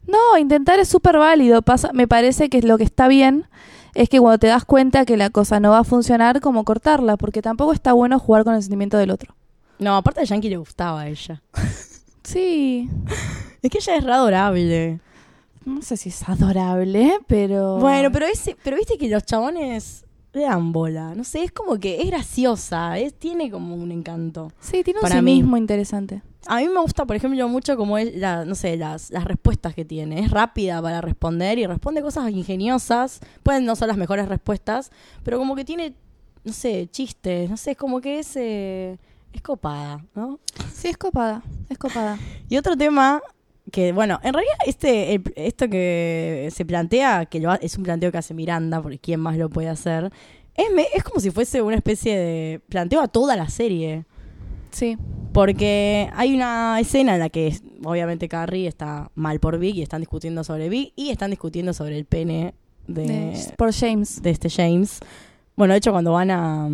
No, 0.07 0.37
intentar 0.39 0.79
es 0.79 0.87
súper 0.87 1.17
válido. 1.19 1.61
Pasa, 1.61 1.91
me 1.93 2.07
parece 2.07 2.49
que 2.49 2.63
lo 2.63 2.79
que 2.79 2.83
está 2.83 3.07
bien 3.07 3.45
es 3.93 4.09
que 4.09 4.19
cuando 4.19 4.39
te 4.39 4.47
das 4.47 4.65
cuenta 4.65 5.05
que 5.05 5.17
la 5.17 5.29
cosa 5.29 5.59
no 5.59 5.69
va 5.69 5.79
a 5.79 5.83
funcionar, 5.83 6.41
como 6.41 6.63
cortarla, 6.65 7.15
porque 7.17 7.43
tampoco 7.43 7.73
está 7.73 7.93
bueno 7.93 8.17
jugar 8.17 8.43
con 8.43 8.55
el 8.55 8.61
sentimiento 8.63 8.97
del 8.97 9.11
otro. 9.11 9.35
No, 9.77 9.95
aparte 9.97 10.21
a 10.21 10.23
Yankee 10.23 10.49
le 10.49 10.57
gustaba 10.57 11.01
a 11.01 11.07
ella. 11.09 11.43
Sí, 12.23 12.89
Es 13.61 13.69
que 13.69 13.77
ella 13.77 13.95
es 13.95 14.03
re 14.03 14.13
adorable. 14.13 14.99
no 15.65 15.81
sé 15.81 15.97
si 15.97 16.09
es 16.09 16.27
adorable, 16.27 17.19
pero... 17.27 17.77
Bueno, 17.77 18.11
pero 18.11 18.25
ese, 18.25 18.57
pero 18.63 18.77
viste 18.77 18.97
que 18.97 19.07
los 19.09 19.23
chabones 19.23 20.05
le 20.33 20.41
dan 20.43 20.71
bola. 20.71 21.13
No 21.15 21.23
sé, 21.23 21.43
es 21.43 21.51
como 21.51 21.79
que 21.79 22.01
es 22.01 22.07
graciosa, 22.07 22.97
es, 22.97 23.13
tiene 23.13 23.51
como 23.51 23.75
un 23.75 23.91
encanto. 23.91 24.51
Sí, 24.59 24.83
tiene 24.83 24.99
un 24.99 25.03
para 25.03 25.21
mí. 25.21 25.31
cinismo 25.31 25.57
interesante. 25.57 26.21
A 26.47 26.57
mí 26.57 26.67
me 26.67 26.79
gusta, 26.79 27.05
por 27.05 27.15
ejemplo, 27.15 27.47
mucho 27.47 27.77
como 27.77 27.97
es 27.97 28.15
la, 28.15 28.45
no 28.45 28.55
sé, 28.55 28.75
las, 28.75 29.11
las 29.11 29.25
respuestas 29.25 29.75
que 29.75 29.85
tiene. 29.85 30.21
Es 30.21 30.31
rápida 30.31 30.81
para 30.81 31.01
responder 31.01 31.59
y 31.59 31.67
responde 31.67 32.01
cosas 32.01 32.31
ingeniosas. 32.31 33.19
Pueden 33.43 33.65
no 33.65 33.75
son 33.75 33.89
las 33.89 33.97
mejores 33.97 34.27
respuestas, 34.27 34.91
pero 35.23 35.37
como 35.37 35.55
que 35.55 35.65
tiene, 35.65 35.93
no 36.43 36.53
sé, 36.53 36.87
chistes, 36.91 37.49
no 37.49 37.57
sé, 37.57 37.71
es 37.71 37.77
como 37.77 38.01
que 38.01 38.19
es, 38.19 38.35
eh, 38.37 38.97
es 39.33 39.41
copada, 39.41 40.03
¿no? 40.15 40.39
Sí, 40.73 40.87
es 40.87 40.97
copada, 40.97 41.43
es 41.69 41.77
copada. 41.77 42.17
Y 42.49 42.57
otro 42.57 42.75
tema 42.75 43.21
que, 43.71 43.91
bueno, 43.91 44.19
en 44.23 44.33
realidad 44.33 44.55
este 44.65 45.13
el- 45.15 45.33
esto 45.35 45.69
que 45.69 46.49
se 46.51 46.65
plantea, 46.65 47.25
que 47.25 47.39
lo 47.39 47.51
ha- 47.51 47.55
es 47.61 47.77
un 47.77 47.83
planteo 47.83 48.11
que 48.11 48.17
hace 48.17 48.33
Miranda, 48.33 48.81
porque 48.81 48.97
quién 48.99 49.19
más 49.19 49.37
lo 49.37 49.49
puede 49.49 49.69
hacer, 49.69 50.11
es, 50.55 50.65
me- 50.73 50.87
es 50.93 51.03
como 51.03 51.19
si 51.19 51.31
fuese 51.31 51.61
una 51.61 51.75
especie 51.75 52.17
de 52.17 52.61
planteo 52.69 53.01
a 53.01 53.07
toda 53.07 53.35
la 53.35 53.49
serie. 53.49 54.05
Sí, 54.71 54.97
Porque 55.33 56.09
hay 56.13 56.33
una 56.33 56.77
escena 56.79 57.13
en 57.15 57.19
la 57.19 57.29
que 57.29 57.53
obviamente 57.85 58.27
Carrie 58.29 58.67
está 58.67 59.11
mal 59.15 59.39
por 59.41 59.57
Vic 59.59 59.75
y 59.75 59.81
están 59.81 60.01
discutiendo 60.01 60.43
sobre 60.45 60.69
Vic 60.69 60.93
y 60.95 61.09
están 61.09 61.29
discutiendo 61.29 61.73
sobre 61.73 61.97
el 61.97 62.05
pene 62.05 62.53
de, 62.87 63.05
de- 63.07 63.53
por 63.57 63.73
James. 63.73 64.21
de 64.21 64.29
este 64.29 64.49
James. 64.49 64.99
Bueno, 65.57 65.73
de 65.73 65.77
hecho 65.79 65.91
cuando 65.91 66.13
van 66.13 66.31
a, 66.31 66.69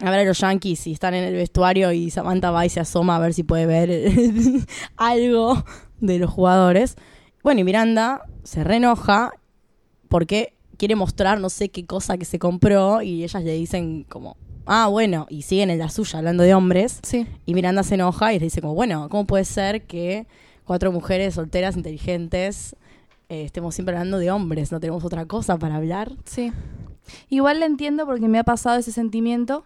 a 0.00 0.10
ver 0.10 0.20
a 0.20 0.24
los 0.24 0.38
Yankees 0.38 0.86
y 0.86 0.92
están 0.92 1.14
en 1.14 1.24
el 1.24 1.34
vestuario 1.34 1.92
y 1.92 2.10
Samantha 2.10 2.50
va 2.50 2.64
y 2.66 2.68
se 2.68 2.80
asoma 2.80 3.16
a 3.16 3.18
ver 3.18 3.34
si 3.34 3.42
puede 3.42 3.66
ver 3.66 3.90
algo 4.96 5.64
de 6.00 6.18
los 6.18 6.30
jugadores. 6.30 6.96
Bueno, 7.42 7.60
y 7.60 7.64
Miranda 7.64 8.22
se 8.44 8.64
reenoja 8.64 9.32
porque 10.08 10.54
quiere 10.76 10.94
mostrar 10.94 11.40
no 11.40 11.50
sé 11.50 11.70
qué 11.70 11.86
cosa 11.86 12.16
que 12.16 12.24
se 12.24 12.38
compró 12.38 13.02
y 13.02 13.24
ellas 13.24 13.42
le 13.42 13.52
dicen 13.52 14.04
como 14.04 14.36
ah, 14.68 14.86
bueno, 14.86 15.26
y 15.28 15.42
siguen 15.42 15.70
en 15.70 15.78
la 15.78 15.88
suya 15.88 16.18
hablando 16.18 16.44
de 16.44 16.54
hombres. 16.54 17.00
Sí. 17.02 17.26
Y 17.46 17.54
Miranda 17.54 17.82
se 17.82 17.94
enoja 17.94 18.32
y 18.32 18.38
le 18.38 18.44
dice 18.44 18.60
como, 18.60 18.74
bueno, 18.74 19.08
¿cómo 19.08 19.26
puede 19.26 19.44
ser 19.44 19.82
que 19.82 20.26
cuatro 20.64 20.92
mujeres 20.92 21.34
solteras, 21.34 21.76
inteligentes, 21.76 22.76
eh, 23.30 23.44
estemos 23.44 23.74
siempre 23.74 23.96
hablando 23.96 24.18
de 24.18 24.30
hombres? 24.30 24.70
¿No 24.70 24.78
tenemos 24.78 25.04
otra 25.04 25.24
cosa 25.24 25.58
para 25.58 25.76
hablar? 25.76 26.12
Sí. 26.24 26.52
Igual 27.30 27.60
le 27.60 27.66
entiendo 27.66 28.04
porque 28.04 28.28
me 28.28 28.38
ha 28.38 28.44
pasado 28.44 28.78
ese 28.78 28.92
sentimiento, 28.92 29.64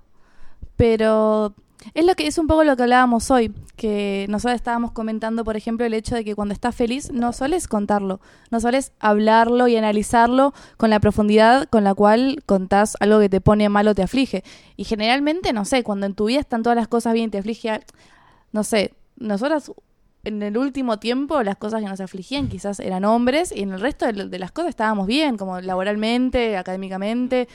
pero 0.76 1.54
es 1.94 2.06
lo 2.06 2.14
que 2.14 2.26
es 2.26 2.38
un 2.38 2.46
poco 2.46 2.64
lo 2.64 2.76
que 2.76 2.84
hablábamos 2.84 3.30
hoy, 3.30 3.52
que 3.76 4.26
nosotros 4.28 4.54
estábamos 4.54 4.92
comentando, 4.92 5.44
por 5.44 5.56
ejemplo, 5.56 5.84
el 5.84 5.94
hecho 5.94 6.14
de 6.14 6.24
que 6.24 6.34
cuando 6.34 6.54
estás 6.54 6.74
feliz 6.74 7.10
no 7.12 7.32
soles 7.32 7.68
contarlo, 7.68 8.20
no 8.50 8.60
soles 8.60 8.92
hablarlo 9.00 9.68
y 9.68 9.76
analizarlo 9.76 10.54
con 10.76 10.90
la 10.90 11.00
profundidad 11.00 11.68
con 11.68 11.84
la 11.84 11.94
cual 11.94 12.42
contás 12.46 12.96
algo 13.00 13.18
que 13.18 13.28
te 13.28 13.40
pone 13.40 13.68
mal 13.68 13.88
o 13.88 13.94
te 13.94 14.02
aflige. 14.02 14.44
Y 14.76 14.84
generalmente, 14.84 15.52
no 15.52 15.64
sé, 15.64 15.82
cuando 15.82 16.06
en 16.06 16.14
tu 16.14 16.26
vida 16.26 16.40
están 16.40 16.62
todas 16.62 16.76
las 16.76 16.88
cosas 16.88 17.14
bien, 17.14 17.30
te 17.30 17.38
aflige, 17.38 17.80
no 18.52 18.62
sé, 18.64 18.94
nosotras 19.16 19.72
en 20.24 20.42
el 20.42 20.56
último 20.56 20.98
tiempo 21.00 21.42
las 21.42 21.56
cosas 21.56 21.82
que 21.82 21.88
nos 21.88 22.00
afligían 22.00 22.46
quizás 22.48 22.78
eran 22.78 23.04
hombres 23.04 23.52
y 23.54 23.62
en 23.62 23.72
el 23.72 23.80
resto 23.80 24.06
de, 24.06 24.28
de 24.28 24.38
las 24.38 24.52
cosas 24.52 24.70
estábamos 24.70 25.08
bien, 25.08 25.36
como 25.36 25.60
laboralmente, 25.60 26.56
académicamente, 26.56 27.48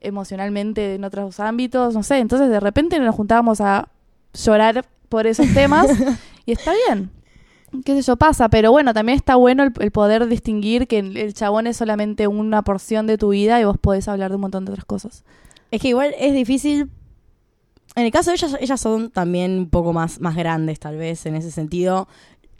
emocionalmente, 0.00 0.94
en 0.94 1.04
otros 1.04 1.40
ámbitos, 1.40 1.94
no 1.94 2.02
sé. 2.02 2.18
Entonces 2.18 2.50
de 2.50 2.60
repente 2.60 2.98
nos 2.98 3.14
juntábamos 3.14 3.60
a 3.60 3.88
llorar 4.32 4.84
por 5.08 5.26
esos 5.26 5.52
temas 5.52 5.88
y 6.46 6.52
está 6.52 6.72
bien. 6.86 7.10
Qué 7.84 7.94
sé 7.94 8.02
yo, 8.02 8.16
pasa, 8.16 8.48
pero 8.48 8.72
bueno, 8.72 8.92
también 8.92 9.16
está 9.16 9.36
bueno 9.36 9.62
el, 9.62 9.72
el 9.78 9.92
poder 9.92 10.26
distinguir 10.26 10.88
que 10.88 10.98
el, 10.98 11.34
chabón 11.34 11.68
es 11.68 11.76
solamente 11.76 12.26
una 12.26 12.62
porción 12.62 13.06
de 13.06 13.16
tu 13.16 13.28
vida 13.28 13.60
y 13.60 13.64
vos 13.64 13.78
podés 13.78 14.08
hablar 14.08 14.30
de 14.30 14.36
un 14.36 14.40
montón 14.40 14.64
de 14.64 14.72
otras 14.72 14.84
cosas. 14.84 15.24
Es 15.70 15.80
que 15.80 15.88
igual 15.88 16.12
es 16.18 16.34
difícil. 16.34 16.90
En 17.94 18.04
el 18.04 18.10
caso 18.10 18.30
de 18.30 18.36
ellas, 18.36 18.56
ellas 18.60 18.80
son 18.80 19.10
también 19.10 19.52
un 19.52 19.70
poco 19.70 19.92
más, 19.92 20.20
más 20.20 20.34
grandes, 20.34 20.80
tal 20.80 20.96
vez, 20.96 21.26
en 21.26 21.36
ese 21.36 21.52
sentido. 21.52 22.08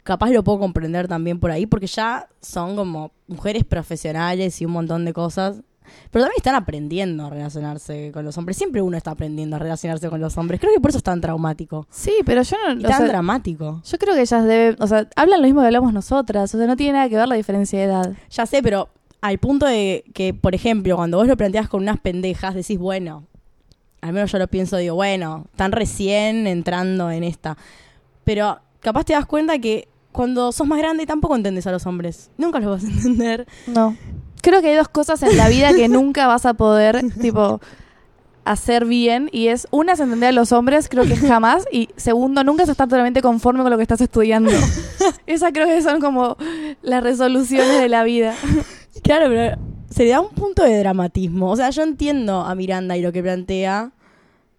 Capaz 0.03 0.29
lo 0.29 0.43
puedo 0.43 0.59
comprender 0.59 1.09
también 1.09 1.39
por 1.39 1.51
ahí, 1.51 1.65
porque 1.65 1.87
ya 1.87 2.29
son 2.41 2.77
como 2.77 3.11
mujeres 3.27 3.65
profesionales 3.65 4.61
y 4.61 4.65
un 4.65 4.71
montón 4.71 5.03
de 5.03 5.13
cosas. 5.13 5.61
Pero 6.09 6.25
también 6.25 6.37
están 6.37 6.55
aprendiendo 6.55 7.25
a 7.25 7.29
relacionarse 7.29 8.11
con 8.11 8.25
los 8.25 8.37
hombres. 8.37 8.57
Siempre 8.57 8.81
uno 8.81 8.97
está 8.97 9.11
aprendiendo 9.11 9.55
a 9.55 9.59
relacionarse 9.59 10.09
con 10.09 10.19
los 10.19 10.37
hombres. 10.37 10.59
Creo 10.59 10.73
que 10.73 10.79
por 10.79 10.89
eso 10.89 10.97
es 10.97 11.03
tan 11.03 11.21
traumático. 11.21 11.87
Sí, 11.89 12.13
pero 12.25 12.41
yo 12.41 12.57
no... 12.67 12.79
Y 12.79 12.83
tan 12.83 12.97
sea, 12.97 13.07
dramático. 13.07 13.81
yo 13.83 13.97
creo 13.97 14.15
que 14.15 14.21
ellas 14.21 14.45
deben... 14.45 14.75
O 14.79 14.87
sea, 14.87 15.07
hablan 15.15 15.41
lo 15.41 15.47
mismo 15.47 15.61
que 15.61 15.67
hablamos 15.67 15.93
nosotras. 15.93 16.53
O 16.53 16.57
sea, 16.57 16.67
no 16.67 16.75
tiene 16.75 16.93
nada 16.93 17.09
que 17.09 17.17
ver 17.17 17.27
la 17.27 17.35
diferencia 17.35 17.79
de 17.79 17.85
edad. 17.85 18.13
Ya 18.29 18.45
sé, 18.45 18.61
pero 18.61 18.89
al 19.21 19.37
punto 19.37 19.65
de 19.65 20.03
que, 20.13 20.33
por 20.33 20.55
ejemplo, 20.55 20.95
cuando 20.95 21.17
vos 21.17 21.27
lo 21.27 21.37
planteas 21.37 21.69
con 21.69 21.81
unas 21.83 21.99
pendejas, 21.99 22.55
decís, 22.55 22.77
bueno, 22.79 23.25
al 24.01 24.13
menos 24.13 24.31
yo 24.31 24.39
lo 24.39 24.47
pienso, 24.47 24.77
digo, 24.77 24.95
bueno, 24.95 25.45
están 25.51 25.71
recién 25.71 26.47
entrando 26.47 27.11
en 27.11 27.23
esta. 27.23 27.57
Pero 28.23 28.59
capaz 28.79 29.03
te 29.05 29.13
das 29.13 29.25
cuenta 29.25 29.59
que 29.59 29.87
cuando 30.11 30.51
sos 30.51 30.67
más 30.67 30.79
grande 30.79 31.05
tampoco 31.05 31.35
entendés 31.35 31.67
a 31.67 31.71
los 31.71 31.85
hombres. 31.85 32.31
Nunca 32.37 32.59
los 32.59 32.81
vas 32.81 32.83
a 32.83 32.87
entender. 32.95 33.47
No. 33.67 33.95
Creo 34.41 34.61
que 34.61 34.69
hay 34.69 34.75
dos 34.75 34.89
cosas 34.89 35.21
en 35.23 35.37
la 35.37 35.49
vida 35.49 35.73
que 35.73 35.87
nunca 35.87 36.27
vas 36.27 36.45
a 36.45 36.53
poder, 36.53 37.01
tipo, 37.21 37.61
hacer 38.45 38.85
bien. 38.85 39.29
Y 39.31 39.47
es, 39.47 39.67
una, 39.71 39.93
es 39.93 39.99
entender 39.99 40.29
a 40.29 40.31
los 40.31 40.51
hombres, 40.51 40.89
creo 40.89 41.03
que 41.03 41.15
jamás. 41.15 41.65
Y 41.71 41.89
segundo, 41.95 42.43
nunca 42.43 42.63
es 42.63 42.69
estar 42.69 42.87
totalmente 42.87 43.21
conforme 43.21 43.61
con 43.61 43.71
lo 43.71 43.77
que 43.77 43.83
estás 43.83 44.01
estudiando. 44.01 44.51
Esa 45.27 45.51
creo 45.51 45.67
que 45.67 45.81
son 45.81 46.01
como 46.01 46.37
las 46.81 47.03
resoluciones 47.03 47.79
de 47.79 47.89
la 47.89 48.03
vida. 48.03 48.33
Claro, 49.03 49.27
pero 49.29 49.57
se 49.89 50.07
da 50.07 50.19
un 50.19 50.29
punto 50.29 50.63
de 50.63 50.79
dramatismo. 50.79 51.51
O 51.51 51.55
sea, 51.55 51.69
yo 51.69 51.83
entiendo 51.83 52.41
a 52.41 52.55
Miranda 52.55 52.97
y 52.97 53.01
lo 53.01 53.11
que 53.11 53.21
plantea, 53.21 53.91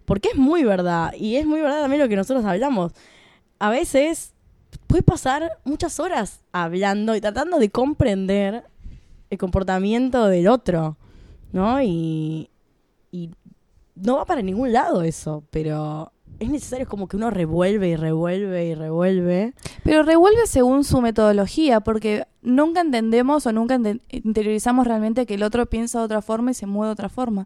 porque 0.05 0.29
es 0.29 0.35
muy 0.35 0.63
verdad. 0.63 1.13
Y 1.13 1.35
es 1.35 1.45
muy 1.45 1.61
verdad 1.61 1.81
también 1.81 2.01
lo 2.01 2.09
que 2.09 2.15
nosotros 2.15 2.45
hablamos. 2.45 2.93
A 3.59 3.69
veces 3.69 4.33
puede 4.87 5.03
pasar 5.03 5.57
muchas 5.63 5.99
horas 5.99 6.41
hablando 6.51 7.15
y 7.15 7.21
tratando 7.21 7.59
de 7.59 7.69
comprender 7.69 8.63
el 9.33 9.37
comportamiento 9.39 10.27
del 10.27 10.47
otro, 10.47 10.97
¿no? 11.51 11.81
Y, 11.81 12.49
y 13.11 13.29
no 13.95 14.15
va 14.17 14.25
para 14.25 14.41
ningún 14.41 14.71
lado 14.71 15.01
eso, 15.03 15.43
pero 15.51 16.11
es 16.39 16.49
necesario 16.49 16.87
como 16.87 17.07
que 17.07 17.15
uno 17.15 17.29
revuelve 17.29 17.89
y 17.89 17.95
revuelve 17.95 18.65
y 18.67 18.75
revuelve. 18.75 19.53
Pero 19.83 20.03
revuelve 20.03 20.47
según 20.47 20.83
su 20.83 20.99
metodología, 21.01 21.79
porque 21.81 22.25
nunca 22.41 22.81
entendemos 22.81 23.45
o 23.45 23.51
nunca 23.51 23.79
interiorizamos 24.09 24.87
realmente 24.87 25.25
que 25.25 25.35
el 25.35 25.43
otro 25.43 25.65
piensa 25.67 25.99
de 25.99 26.05
otra 26.05 26.21
forma 26.21 26.51
y 26.51 26.53
se 26.53 26.65
mueve 26.65 26.87
de 26.89 26.93
otra 26.93 27.09
forma. 27.09 27.45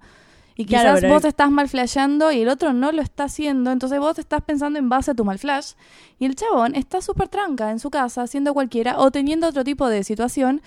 Y 0.56 0.66
quizás 0.66 0.82
Claro, 0.84 0.98
pero- 1.02 1.14
vos 1.14 1.26
estás 1.26 1.52
mal 1.52 1.70
flasheando 1.70 2.32
y 2.32 2.42
el 2.42 2.50
otro 2.50 2.74
no 2.74 2.92
lo 2.92 3.04
está 3.04 3.26
haciendo, 3.26 3.72
entonces 3.72 4.00
vos 4.00 4.18
estás 4.18 4.42
pensando 4.42 4.80
en 4.80 4.90
base 4.90 5.12
a 5.12 5.14
tu 5.14 5.24
mal 5.24 5.38
flash 5.38 5.74
y 6.18 6.26
el 6.26 6.34
chabón 6.36 6.74
está 6.74 7.00
súper 7.02 7.28
tranca 7.28 7.70
en 7.70 7.78
su 7.78 7.92
casa 7.92 8.24
haciendo 8.24 8.56
cualquiera 8.56 8.98
o 9.00 9.12
teniendo 9.12 9.48
otro 9.48 9.64
tipo 9.64 9.88
de 9.88 10.04
situación 10.04 10.64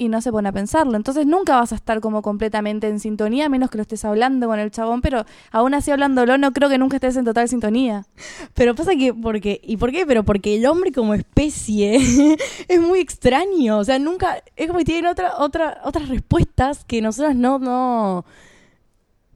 y 0.00 0.08
no 0.08 0.22
se 0.22 0.32
pone 0.32 0.48
a 0.48 0.52
pensarlo. 0.52 0.96
Entonces 0.96 1.26
nunca 1.26 1.56
vas 1.56 1.72
a 1.72 1.74
estar 1.74 2.00
como 2.00 2.22
completamente 2.22 2.88
en 2.88 2.98
sintonía, 3.00 3.46
a 3.46 3.48
menos 3.50 3.68
que 3.68 3.76
lo 3.76 3.82
estés 3.82 4.02
hablando 4.06 4.46
con 4.46 4.58
el 4.58 4.70
chabón, 4.70 5.02
pero 5.02 5.26
aún 5.52 5.74
así 5.74 5.90
hablándolo 5.90 6.38
no 6.38 6.52
creo 6.54 6.70
que 6.70 6.78
nunca 6.78 6.96
estés 6.96 7.16
en 7.16 7.26
total 7.26 7.50
sintonía. 7.50 8.06
Pero 8.54 8.74
pasa 8.74 8.96
que, 8.96 9.12
porque, 9.12 9.60
¿y 9.62 9.76
por 9.76 9.92
qué? 9.92 10.06
Pero 10.06 10.24
porque 10.24 10.56
el 10.56 10.64
hombre 10.64 10.90
como 10.90 11.12
especie 11.12 11.96
es 12.68 12.80
muy 12.80 12.98
extraño. 12.98 13.76
O 13.76 13.84
sea, 13.84 13.98
nunca, 13.98 14.42
es 14.56 14.68
como 14.68 14.78
que 14.78 14.86
tienen 14.86 15.04
otra, 15.04 15.34
otra, 15.36 15.82
otras 15.84 16.08
respuestas 16.08 16.86
que 16.86 17.02
nosotras 17.02 17.36
no, 17.36 17.58
no, 17.58 18.24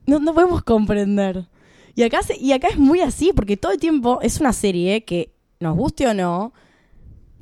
no, 0.06 0.18
no 0.18 0.34
podemos 0.34 0.62
comprender. 0.62 1.44
Y 1.94 2.04
acá, 2.04 2.20
y 2.40 2.52
acá 2.52 2.68
es 2.68 2.78
muy 2.78 3.02
así, 3.02 3.32
porque 3.36 3.58
todo 3.58 3.72
el 3.72 3.78
tiempo 3.78 4.18
es 4.22 4.40
una 4.40 4.54
serie 4.54 5.04
que, 5.04 5.34
nos 5.60 5.76
guste 5.76 6.06
o 6.06 6.14
no, 6.14 6.54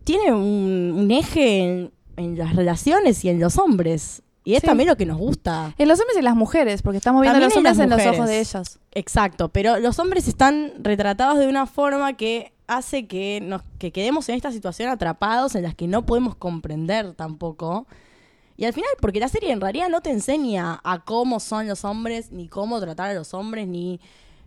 tiene 0.02 0.32
un, 0.32 0.92
un 0.96 1.10
eje 1.12 1.90
en, 2.16 2.37
las 2.38 2.57
relaciones 2.57 3.25
y 3.25 3.28
en 3.28 3.40
los 3.40 3.59
hombres. 3.59 4.23
Y 4.45 4.54
es 4.54 4.61
Sí. 4.61 4.66
también 4.66 4.88
lo 4.88 4.97
que 4.97 5.07
nos 5.07 5.19
gusta. 5.19 5.75
En 5.78 5.87
los 5.88 6.00
hombres 6.00 6.16
y 6.16 6.19
en 6.19 6.25
las 6.25 6.35
mujeres, 6.35 6.83
porque 6.83 6.99
estamos 6.99 7.23
viendo 7.23 7.38
a 7.38 7.40
los 7.42 7.57
hombres 7.57 7.78
en 7.78 7.90
los 7.90 8.07
ojos 8.07 8.26
de 8.26 8.40
ellas. 8.40 8.81
Exacto, 8.90 9.50
pero 9.50 9.78
los 9.78 9.99
hombres 9.99 10.26
están 10.26 10.73
retratados 10.81 11.38
de 11.38 11.47
una 11.49 11.66
forma 11.66 12.14
que 12.14 12.52
hace 12.66 13.07
que 13.07 13.40
nos 13.42 13.62
que 13.78 13.92
quedemos 13.92 14.28
en 14.28 14.37
esta 14.37 14.50
situación 14.50 14.88
atrapados 14.88 15.54
en 15.54 15.62
las 15.62 15.75
que 15.75 15.87
no 15.87 16.07
podemos 16.07 16.35
comprender 16.35 17.12
tampoco. 17.14 17.87
Y 18.57 18.64
al 18.64 18.73
final, 18.73 18.90
porque 19.00 19.21
la 19.21 19.28
serie 19.28 19.52
en 19.52 19.61
realidad 19.61 19.88
no 19.88 20.00
te 20.00 20.11
enseña 20.11 20.81
a 20.85 21.04
cómo 21.04 21.40
son 21.40 21.66
los 21.69 21.85
hombres, 21.85 22.33
ni 22.33 22.49
cómo 22.49 22.81
tratar 22.81 23.11
a 23.11 23.14
los 23.14 23.35
hombres, 23.35 23.66
ni 23.66 24.00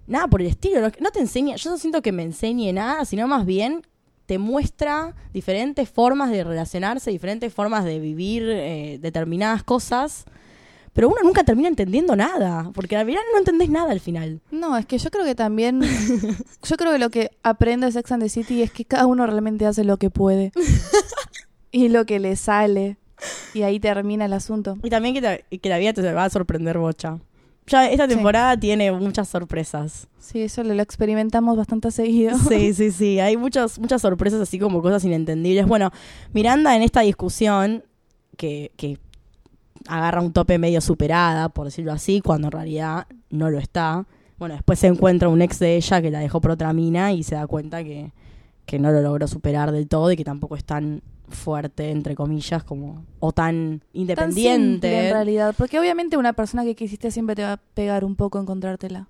nada 0.07 0.27
por 0.27 0.41
el 0.41 0.47
estilo. 0.47 0.81
No 0.99 1.11
te 1.11 1.19
enseña, 1.19 1.55
yo 1.55 1.69
no 1.69 1.77
siento 1.77 2.01
que 2.01 2.11
me 2.11 2.23
enseñe 2.23 2.71
nada, 2.73 3.05
sino 3.05 3.27
más 3.27 3.45
bien 3.45 3.81
te 4.25 4.37
muestra 4.37 5.13
diferentes 5.33 5.89
formas 5.89 6.31
de 6.31 6.43
relacionarse, 6.43 7.11
diferentes 7.11 7.53
formas 7.53 7.83
de 7.85 7.99
vivir 7.99 8.43
eh, 8.47 8.97
determinadas 9.01 9.63
cosas. 9.63 10.25
Pero 10.93 11.09
uno 11.09 11.17
nunca 11.23 11.43
termina 11.43 11.67
entendiendo 11.67 12.15
nada, 12.15 12.71
porque 12.73 12.95
al 12.95 13.05
final 13.05 13.21
no 13.33 13.39
entendés 13.39 13.69
nada 13.69 13.91
al 13.91 13.99
final. 13.99 14.39
No, 14.49 14.77
es 14.77 14.85
que 14.85 14.97
yo 14.97 15.09
creo 15.11 15.25
que 15.25 15.35
también. 15.35 15.81
yo 16.63 16.77
creo 16.77 16.93
que 16.93 16.99
lo 16.99 17.09
que 17.09 17.31
aprende 17.43 17.91
Sex 17.91 18.13
and 18.13 18.23
the 18.23 18.29
City 18.29 18.61
es 18.61 18.71
que 18.71 18.85
cada 18.85 19.05
uno 19.05 19.25
realmente 19.27 19.65
hace 19.65 19.83
lo 19.83 19.97
que 19.97 20.09
puede. 20.09 20.53
y 21.71 21.89
lo 21.89 22.05
que 22.05 22.19
le 22.19 22.35
sale. 22.37 22.97
Y 23.53 23.63
ahí 23.63 23.79
termina 23.79 24.25
el 24.25 24.33
asunto. 24.33 24.77
Y 24.83 24.89
también 24.89 25.13
que, 25.15 25.21
te- 25.21 25.57
que 25.59 25.69
la 25.69 25.77
vida 25.77 25.91
te 25.93 26.13
va 26.13 26.23
a 26.25 26.29
sorprender, 26.29 26.77
bocha. 26.77 27.19
Ya 27.67 27.89
esta 27.89 28.07
Sí. 28.07 28.13
temporada 28.13 28.57
tiene 28.57 28.91
muchas 28.91 29.27
sorpresas. 29.27 30.07
Sí, 30.19 30.41
eso 30.41 30.63
lo, 30.63 30.73
lo 30.73 30.81
experimentamos 30.83 31.57
bastante 31.57 31.89
seguido. 31.91 32.37
Sí, 32.49 32.73
sí, 32.75 32.91
sí. 32.91 33.19
Hay 33.19 33.37
muchas, 33.37 33.79
muchas 33.79 34.01
sorpresas, 34.01 34.39
así 34.41 34.59
como 34.59 34.81
cosas 34.81 35.03
inentendibles. 35.03 35.65
Bueno, 35.65 35.91
Miranda 36.33 36.75
en 36.75 36.81
esta 36.83 37.01
discusión, 37.01 37.83
que, 38.37 38.71
que 38.77 38.99
agarra 39.87 40.21
un 40.21 40.33
tope 40.33 40.57
medio 40.57 40.81
superada, 40.81 41.49
por 41.49 41.65
decirlo 41.65 41.91
así, 41.93 42.21
cuando 42.21 42.47
en 42.47 42.51
realidad 42.51 43.07
no 43.29 43.49
lo 43.49 43.59
está. 43.59 44.05
Bueno, 44.37 44.55
después 44.55 44.77
se 44.79 44.87
encuentra 44.87 45.29
un 45.29 45.41
ex 45.41 45.59
de 45.59 45.75
ella 45.77 46.01
que 46.01 46.11
la 46.11 46.19
dejó 46.19 46.41
por 46.41 46.51
otra 46.51 46.73
mina 46.73 47.13
y 47.13 47.23
se 47.23 47.35
da 47.35 47.47
cuenta 47.47 47.83
que, 47.83 48.11
que 48.65 48.77
no 48.79 48.91
lo 48.91 49.01
logró 49.01 49.27
superar 49.27 49.71
del 49.71 49.87
todo 49.87 50.11
y 50.11 50.17
que 50.17 50.23
tampoco 50.25 50.55
es 50.57 50.65
tan 50.65 51.01
fuerte, 51.29 51.89
entre 51.91 52.15
comillas, 52.15 52.63
como 52.63 53.03
o 53.19 53.31
tan 53.31 53.79
Tan 53.79 53.81
independiente. 53.93 54.87
simple, 54.87 55.07
en 55.07 55.13
realidad. 55.13 55.55
Porque 55.57 55.79
obviamente 55.79 56.17
una 56.17 56.33
persona 56.33 56.63
que 56.63 56.75
quisiste 56.75 57.11
siempre 57.11 57.35
te 57.35 57.43
va 57.43 57.53
a 57.53 57.57
pegar 57.57 58.03
un 58.05 58.15
poco 58.15 58.39
encontrártela. 58.39 59.07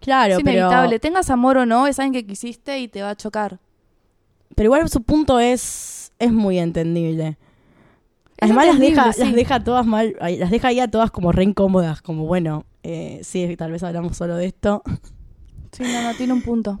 Claro, 0.00 0.34
es 0.34 0.42
pero, 0.42 0.50
inevitable. 0.58 0.98
Tengas 0.98 1.28
amor 1.30 1.56
o 1.58 1.66
no, 1.66 1.86
es 1.86 1.98
alguien 1.98 2.22
que 2.22 2.26
quisiste 2.26 2.78
y 2.78 2.88
te 2.88 3.02
va 3.02 3.10
a 3.10 3.16
chocar. 3.16 3.58
pero 4.54 4.66
igual 4.68 4.88
su 4.88 5.02
punto 5.02 5.40
es, 5.40 6.12
es 6.18 6.32
muy 6.32 6.58
entendible. 6.58 7.36
Es 8.36 8.50
Además 8.50 8.66
las 8.66 8.78
deja, 8.78 9.12
sí. 9.12 9.20
las 9.24 9.32
deja 9.34 9.62
todas 9.64 9.86
mal, 9.86 10.16
las 10.20 10.50
deja 10.50 10.68
ahí 10.68 10.80
a 10.80 10.88
todas 10.88 11.10
como 11.10 11.32
re 11.32 11.44
incómodas, 11.44 12.02
como 12.02 12.26
bueno, 12.26 12.64
eh, 12.82 13.20
sí, 13.22 13.56
tal 13.56 13.70
vez 13.72 13.82
hablamos 13.82 14.16
solo 14.16 14.36
de 14.36 14.46
esto. 14.46 14.82
Sí, 15.72 15.84
no, 15.84 16.02
no, 16.02 16.14
tiene 16.16 16.32
un 16.32 16.42
punto. 16.42 16.78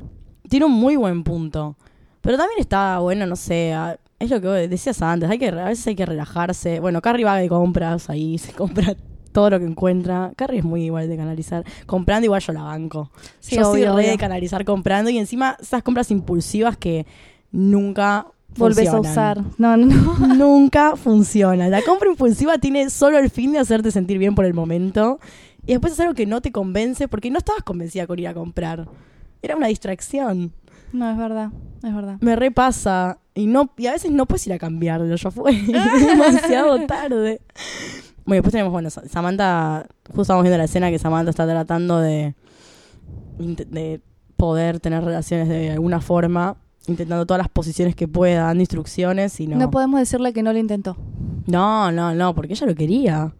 Tiene 0.48 0.66
un 0.66 0.72
muy 0.72 0.96
buen 0.96 1.22
punto. 1.24 1.76
Pero 2.20 2.36
también 2.36 2.60
está 2.60 2.98
bueno, 2.98 3.26
no 3.26 3.36
sé, 3.36 3.72
a- 3.72 3.98
es 4.24 4.30
lo 4.30 4.40
que 4.40 4.46
vos 4.46 4.70
decías 4.70 5.02
antes, 5.02 5.28
hay 5.28 5.38
que, 5.38 5.48
a 5.48 5.64
veces 5.66 5.86
hay 5.86 5.94
que 5.94 6.06
relajarse. 6.06 6.80
Bueno, 6.80 7.00
Carrie 7.00 7.24
va 7.24 7.36
de 7.36 7.48
compras 7.48 8.08
ahí, 8.10 8.38
se 8.38 8.52
compra 8.54 8.96
todo 9.32 9.50
lo 9.50 9.58
que 9.58 9.64
encuentra. 9.64 10.32
Carrie 10.36 10.60
es 10.60 10.64
muy 10.64 10.84
igual 10.84 11.08
de 11.08 11.16
canalizar. 11.16 11.64
Comprando 11.86 12.26
igual 12.26 12.40
yo 12.40 12.52
la 12.52 12.62
banco. 12.62 13.10
Sí, 13.40 13.56
yo 13.56 13.64
soy 13.64 13.82
obvio, 13.82 13.96
re 13.96 14.08
de 14.08 14.18
canalizar 14.18 14.64
comprando 14.64 15.10
y 15.10 15.18
encima 15.18 15.56
esas 15.60 15.82
compras 15.82 16.10
impulsivas 16.10 16.76
que 16.76 17.06
nunca 17.50 18.26
Volvés 18.56 18.88
a 18.88 19.00
usar. 19.00 19.42
No, 19.58 19.76
no, 19.76 19.86
no. 19.86 20.34
Nunca 20.34 20.96
funciona. 20.96 21.68
La 21.68 21.82
compra 21.82 22.10
impulsiva 22.10 22.58
tiene 22.58 22.90
solo 22.90 23.18
el 23.18 23.30
fin 23.30 23.52
de 23.52 23.58
hacerte 23.58 23.90
sentir 23.90 24.18
bien 24.18 24.34
por 24.34 24.44
el 24.44 24.54
momento. 24.54 25.20
Y 25.66 25.72
después 25.72 25.94
es 25.94 26.00
algo 26.00 26.14
que 26.14 26.26
no 26.26 26.40
te 26.40 26.52
convence 26.52 27.08
porque 27.08 27.30
no 27.30 27.38
estabas 27.38 27.62
convencida 27.62 28.06
con 28.06 28.18
ir 28.18 28.28
a 28.28 28.34
comprar. 28.34 28.88
Era 29.40 29.56
una 29.56 29.68
distracción. 29.68 30.52
No, 30.92 31.10
es 31.10 31.16
verdad, 31.16 31.50
es 31.82 31.94
verdad. 31.94 32.16
Me 32.20 32.36
repasa. 32.36 33.18
Y 33.34 33.46
no, 33.46 33.70
y 33.78 33.86
a 33.86 33.92
veces 33.92 34.10
no 34.10 34.26
puedes 34.26 34.46
ir 34.46 34.52
a 34.52 34.58
cambiarlo. 34.58 35.14
Ya 35.14 35.30
fue 35.30 35.52
demasiado 35.62 36.86
tarde. 36.86 37.40
Bueno, 38.24 38.36
después 38.38 38.52
tenemos, 38.52 38.72
bueno, 38.72 38.90
Sa- 38.90 39.08
Samantha, 39.08 39.86
justo 40.08 40.22
estamos 40.22 40.42
viendo 40.42 40.58
la 40.58 40.64
escena 40.64 40.90
que 40.90 40.98
Samantha 40.98 41.30
está 41.30 41.46
tratando 41.46 41.98
de, 41.98 42.34
de 43.38 44.00
poder 44.36 44.80
tener 44.80 45.02
relaciones 45.04 45.48
de 45.48 45.70
alguna 45.72 46.00
forma, 46.00 46.56
intentando 46.86 47.24
todas 47.26 47.38
las 47.38 47.48
posiciones 47.48 47.94
que 47.96 48.06
pueda, 48.08 48.44
dando 48.44 48.60
instrucciones 48.62 49.38
y 49.40 49.46
no. 49.46 49.56
No 49.56 49.70
podemos 49.70 49.98
decirle 49.98 50.32
que 50.32 50.42
no 50.42 50.52
lo 50.52 50.58
intentó. 50.58 50.96
No, 51.46 51.90
no, 51.90 52.14
no, 52.14 52.34
porque 52.34 52.52
ella 52.52 52.66
lo 52.66 52.74
quería. 52.74 53.32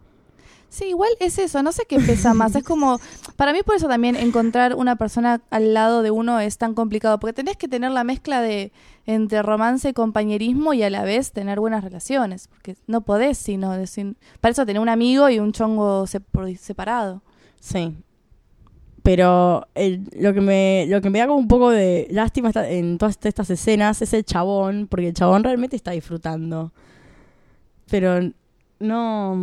Sí, 0.73 0.85
igual 0.85 1.11
es 1.19 1.37
eso, 1.37 1.61
no 1.61 1.71
sé 1.71 1.83
qué 1.87 1.99
pesa 1.99 2.33
más. 2.33 2.55
Es 2.55 2.63
como, 2.63 2.99
para 3.35 3.53
mí 3.53 3.59
por 3.63 3.75
eso 3.75 3.87
también 3.87 4.15
encontrar 4.15 4.73
una 4.73 4.95
persona 4.95 5.39
al 5.51 5.71
lado 5.75 6.01
de 6.01 6.09
uno 6.09 6.39
es 6.39 6.57
tan 6.57 6.73
complicado, 6.73 7.19
porque 7.19 7.33
tenés 7.33 7.57
que 7.57 7.67
tener 7.67 7.91
la 7.91 8.03
mezcla 8.03 8.41
de 8.41 8.71
entre 9.05 9.43
romance 9.43 9.89
y 9.89 9.93
compañerismo 9.93 10.73
y 10.73 10.81
a 10.81 10.89
la 10.89 11.03
vez 11.03 11.31
tener 11.31 11.59
buenas 11.59 11.83
relaciones, 11.83 12.47
porque 12.47 12.75
no 12.87 13.01
podés 13.01 13.37
sino 13.37 13.71
decir, 13.73 14.15
para 14.41 14.53
eso 14.53 14.65
tener 14.65 14.81
un 14.81 14.89
amigo 14.89 15.29
y 15.29 15.37
un 15.37 15.51
chongo 15.51 16.07
separado. 16.07 17.21
Sí. 17.59 17.95
Pero 19.03 19.67
el- 19.75 20.09
lo 20.17 20.33
que 20.33 20.41
me 20.41 20.87
lo 20.89 21.01
que 21.01 21.11
me 21.11 21.19
da 21.19 21.27
como 21.27 21.37
un 21.37 21.47
poco 21.47 21.69
de 21.69 22.07
lástima 22.09 22.49
en 22.55 22.97
todas 22.97 23.19
estas 23.21 23.47
escenas 23.51 24.01
es 24.01 24.11
el 24.13 24.25
chabón, 24.25 24.87
porque 24.89 25.09
el 25.09 25.13
chabón 25.13 25.43
realmente 25.43 25.75
está 25.75 25.91
disfrutando. 25.91 26.71
Pero 27.91 28.31
no 28.79 29.35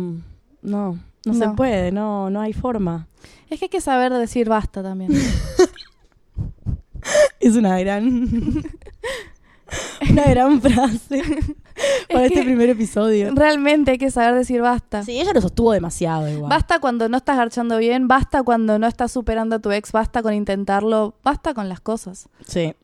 no 0.61 0.99
no, 1.25 1.33
se 1.33 1.49
puede, 1.49 1.91
no 1.91 2.29
no 2.29 2.41
hay 2.41 2.53
forma. 2.53 3.07
Es 3.49 3.59
que 3.59 3.65
hay 3.65 3.69
que 3.69 3.81
saber 3.81 4.13
decir 4.13 4.49
basta 4.49 4.81
también. 4.81 5.11
Es 7.39 7.55
una 7.55 7.79
gran 7.79 8.63
una 10.09 10.23
gran 10.25 10.61
frase 10.61 11.23
para 12.11 12.25
Es 12.25 12.31
este 12.31 12.43
primer 12.43 12.69
episodio. 12.69 13.31
Realmente 13.33 13.91
hay 13.91 13.97
que 13.97 14.11
saber 14.11 14.35
decir 14.35 14.61
basta. 14.61 15.03
Sí, 15.03 15.19
ella 15.19 15.33
lo 15.33 15.41
sostuvo 15.41 15.71
demasiado 15.71 16.29
igual. 16.29 16.49
Basta 16.49 16.79
cuando 16.79 17.09
no 17.09 17.17
estás 17.17 17.37
garchando 17.37 17.77
bien, 17.77 18.07
basta 18.07 18.43
cuando 18.43 18.77
no 18.77 18.87
estás 18.87 19.11
superando 19.11 19.55
a 19.55 19.59
tu 19.59 19.71
ex, 19.71 19.91
basta 19.91 20.21
con 20.21 20.33
intentarlo, 20.33 21.15
basta 21.23 21.53
con 21.53 21.69
las 21.69 21.79
cosas. 21.81 22.29
Sí. 22.45 22.75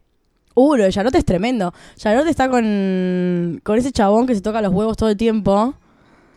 Uh, 0.56 0.75
lo 0.75 0.84
de 0.86 0.91
Charlotte 0.91 1.15
es 1.15 1.25
tremendo. 1.25 1.74
Charlotte 1.98 2.27
está 2.29 2.50
con, 2.50 3.62
con 3.63 3.77
ese 3.77 3.91
chabón 3.91 4.25
que 4.25 4.34
se 4.34 4.41
toca 4.41 4.62
los 4.62 4.74
huevos 4.74 4.98
todo 4.98 5.10
el 5.10 5.17
tiempo. 5.17 5.75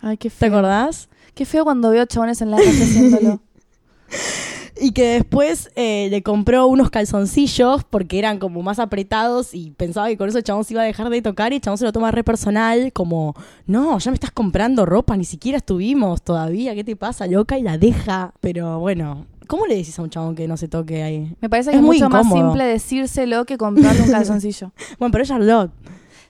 Ay, 0.02 0.19
qué 0.19 0.28
¿Te 0.28 0.37
feo. 0.37 0.52
acordás? 0.52 1.09
Qué 1.40 1.47
feo 1.47 1.64
cuando 1.64 1.88
veo 1.88 2.04
chabones 2.04 2.42
en 2.42 2.50
la 2.50 2.59
calle 2.59 2.85
haciéndolo. 2.85 3.40
Y 4.78 4.92
que 4.92 5.12
después 5.12 5.70
eh, 5.74 6.09
le 6.11 6.22
compró 6.22 6.66
unos 6.66 6.90
calzoncillos 6.90 7.83
porque 7.85 8.18
eran 8.18 8.38
como 8.38 8.62
más 8.62 8.79
apretados 8.79 9.55
y 9.55 9.70
pensaba 9.70 10.09
que 10.09 10.18
con 10.18 10.29
eso 10.29 10.37
el 10.37 10.44
chabón 10.44 10.64
se 10.64 10.74
iba 10.74 10.83
a 10.83 10.85
dejar 10.85 11.09
de 11.09 11.22
tocar 11.22 11.53
y 11.53 11.57
el 11.57 11.62
chabón 11.62 11.79
se 11.79 11.87
lo 11.87 11.92
toma 11.92 12.11
re 12.11 12.24
personal, 12.24 12.92
como, 12.92 13.35
no, 13.66 13.98
ya 13.98 14.11
me 14.11 14.16
estás 14.16 14.33
comprando 14.33 14.85
ropa, 14.85 15.16
ni 15.16 15.24
siquiera 15.24 15.57
estuvimos 15.57 16.20
todavía, 16.20 16.74
¿qué 16.74 16.85
te 16.85 16.94
pasa, 16.94 17.26
loca? 17.26 17.59
Y 17.59 17.62
la 17.62 17.79
deja. 17.79 18.35
Pero 18.40 18.79
bueno, 18.79 19.24
¿cómo 19.46 19.66
le 19.66 19.76
decís 19.76 19.98
a 19.98 20.03
un 20.03 20.11
chabón 20.11 20.35
que 20.35 20.46
no 20.46 20.59
se 20.59 20.68
toque 20.68 21.03
ahí? 21.03 21.35
Me 21.40 21.48
parece 21.48 21.70
que 21.70 21.76
es, 21.76 21.83
mucho 21.83 22.11
más 22.11 22.31
simple 22.31 22.64
decírselo 22.64 23.46
que 23.46 23.57
comprarle 23.57 24.03
un 24.03 24.11
calzoncillo. 24.11 24.72
Bueno, 24.98 25.12
pero 25.12 25.22
es 25.22 25.29
Charlotte. 25.29 25.70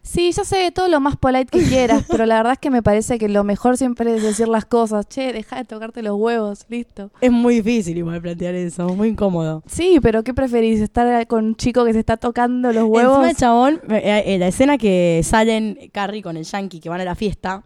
Sí, 0.03 0.33
yo 0.33 0.45
sé 0.45 0.71
todo 0.73 0.89
lo 0.89 0.99
más 0.99 1.17
polite 1.17 1.47
que 1.47 1.65
quieras, 1.65 2.05
pero 2.09 2.25
la 2.25 2.37
verdad 2.37 2.55
es 2.55 2.59
que 2.59 2.71
me 2.71 2.83
parece 2.83 3.19
que 3.19 3.29
lo 3.29 3.45
mejor 3.45 3.77
siempre 3.77 4.17
es 4.17 4.23
decir 4.23 4.49
las 4.49 4.65
cosas. 4.65 5.07
Che, 5.09 5.33
deja 5.33 5.57
de 5.57 5.65
tocarte 5.65 6.03
los 6.03 6.19
huevos, 6.19 6.65
listo. 6.69 7.11
Es 7.21 7.31
muy 7.31 7.57
difícil 7.57 7.99
igual 7.99 8.21
plantear 8.21 8.55
eso, 8.55 8.89
muy 8.89 9.09
incómodo. 9.09 9.63
Sí, 9.67 9.99
pero 10.01 10.25
¿qué 10.25 10.33
preferís? 10.33 10.81
¿Estar 10.81 11.27
con 11.27 11.45
un 11.45 11.55
chico 11.55 11.85
que 11.85 11.93
se 11.93 11.99
está 11.99 12.17
tocando 12.17 12.73
los 12.73 12.85
huevos? 12.85 13.19
Encima 13.19 13.31
el 13.31 13.37
chabón, 13.37 13.81
eh, 13.91 14.23
eh, 14.27 14.39
la 14.39 14.49
escena 14.49 14.79
que 14.79 15.21
salen 15.23 15.91
Carrie 15.93 16.23
con 16.23 16.37
el 16.37 16.45
yankee 16.45 16.81
que 16.81 16.89
van 16.89 17.03
a 17.03 17.05
la 17.05 17.15
fiesta, 17.15 17.63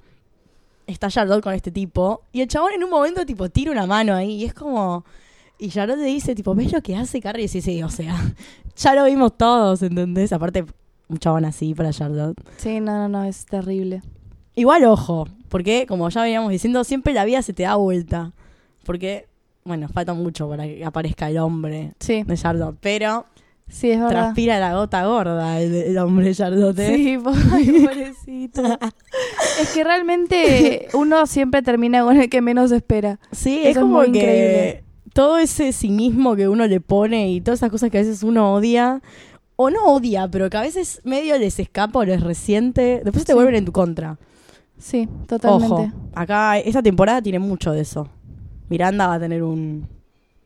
está 0.87 1.09
Charlotte 1.09 1.43
con 1.43 1.55
este 1.55 1.71
tipo, 1.71 2.23
y 2.33 2.41
el 2.41 2.49
chabón 2.49 2.73
en 2.73 2.83
un 2.83 2.91
momento 2.91 3.25
tipo 3.25 3.49
tira 3.49 3.71
una 3.71 3.87
mano 3.87 4.15
ahí, 4.15 4.43
y 4.43 4.45
es 4.45 4.55
como... 4.55 5.05
Y 5.57 5.69
Charlotte 5.69 5.99
le 5.99 6.07
dice, 6.07 6.35
tipo, 6.35 6.53
¿ves 6.55 6.73
lo 6.73 6.83
que 6.83 6.97
hace 6.97 7.21
Carrie? 7.21 7.45
Y 7.45 7.49
sí, 7.49 7.63
sí, 7.63 7.81
o 7.83 7.89
sea, 7.89 8.17
ya 8.77 8.95
lo 8.95 9.05
vimos 9.05 9.39
todos, 9.39 9.83
¿entendés? 9.83 10.33
Aparte, 10.33 10.65
un 11.09 11.19
chabón 11.19 11.45
así 11.45 11.75
para 11.75 11.93
Charlotte. 11.93 12.37
Sí, 12.57 12.81
no, 12.81 12.93
no, 12.97 13.09
no, 13.09 13.25
es 13.25 13.45
terrible. 13.47 14.03
Igual, 14.57 14.85
ojo, 14.85 15.27
porque 15.49 15.85
como 15.89 16.09
ya 16.09 16.23
veníamos 16.23 16.51
diciendo, 16.51 16.85
siempre 16.85 17.13
la 17.13 17.25
vida 17.25 17.43
se 17.43 17.53
te 17.53 17.65
da 17.65 17.75
vuelta. 17.77 18.33
Porque, 18.85 19.27
bueno, 19.65 19.89
falta 19.89 20.15
mucho 20.15 20.49
para 20.49 20.65
que 20.65 20.85
aparezca 20.85 21.29
el 21.31 21.39
hombre 21.39 21.93
Sí, 22.01 22.23
de 22.23 22.37
Charlotte, 22.37 22.77
pero 22.81 23.25
sí, 23.69 23.91
es 23.91 23.99
verdad. 23.99 24.11
transpira 24.11 24.61
la 24.61 24.75
gota 24.75 25.05
gorda 25.07 25.61
el, 25.61 25.75
el 25.75 25.99
hombre 25.99 26.27
de 26.27 26.35
Charlotte. 26.35 26.79
¿eh? 26.79 26.97
Sí, 26.97 27.19
pobrecito. 27.23 28.63
es 29.61 29.73
que 29.75 29.85
realmente 29.85 30.89
uno 30.95 31.27
siempre 31.27 31.63
termina 31.63 32.03
con 32.05 32.17
el 32.21 32.29
que 32.29 32.41
menos 32.41 32.73
espera. 32.73 33.19
Sí, 33.33 33.59
Eso 33.61 33.69
es 33.71 33.77
es 33.77 33.83
como 33.83 33.99
muy 33.99 34.13
que 34.13 34.19
increíble. 34.19 34.85
todo 35.13 35.39
ese 35.39 35.73
cinismo 35.73 36.37
que 36.37 36.49
uno 36.49 36.67
le 36.67 36.81
pone 36.81 37.31
y 37.33 37.41
todas 37.41 37.59
esas 37.61 37.71
cosas 37.71 37.91
que 37.91 37.99
a 37.99 38.03
veces 38.03 38.23
uno 38.23 38.53
odia, 38.55 39.01
o 39.57 39.71
no 39.71 39.85
odia, 39.87 40.29
pero 40.29 40.51
que 40.51 40.57
a 40.57 40.63
veces 40.63 41.01
medio 41.05 41.39
les 41.39 41.59
escapa 41.61 41.99
o 42.01 42.05
les 42.05 42.21
resiente, 42.23 43.01
después 43.05 43.25
te 43.25 43.33
Sí. 43.33 43.35
vuelven 43.35 43.55
en 43.57 43.65
tu 43.65 43.73
contra. 43.73 44.19
Sí, 44.79 45.09
totalmente. 45.29 45.73
Ojo, 45.75 45.93
acá 46.15 46.59
esta 46.59 46.83
temporada 46.83 47.23
tiene 47.23 47.39
mucho 47.39 47.73
de 47.73 47.81
eso. 47.83 48.09
Miranda 48.69 49.07
va 49.07 49.15
a 49.15 49.21
tener 49.21 49.43
un, 49.43 49.87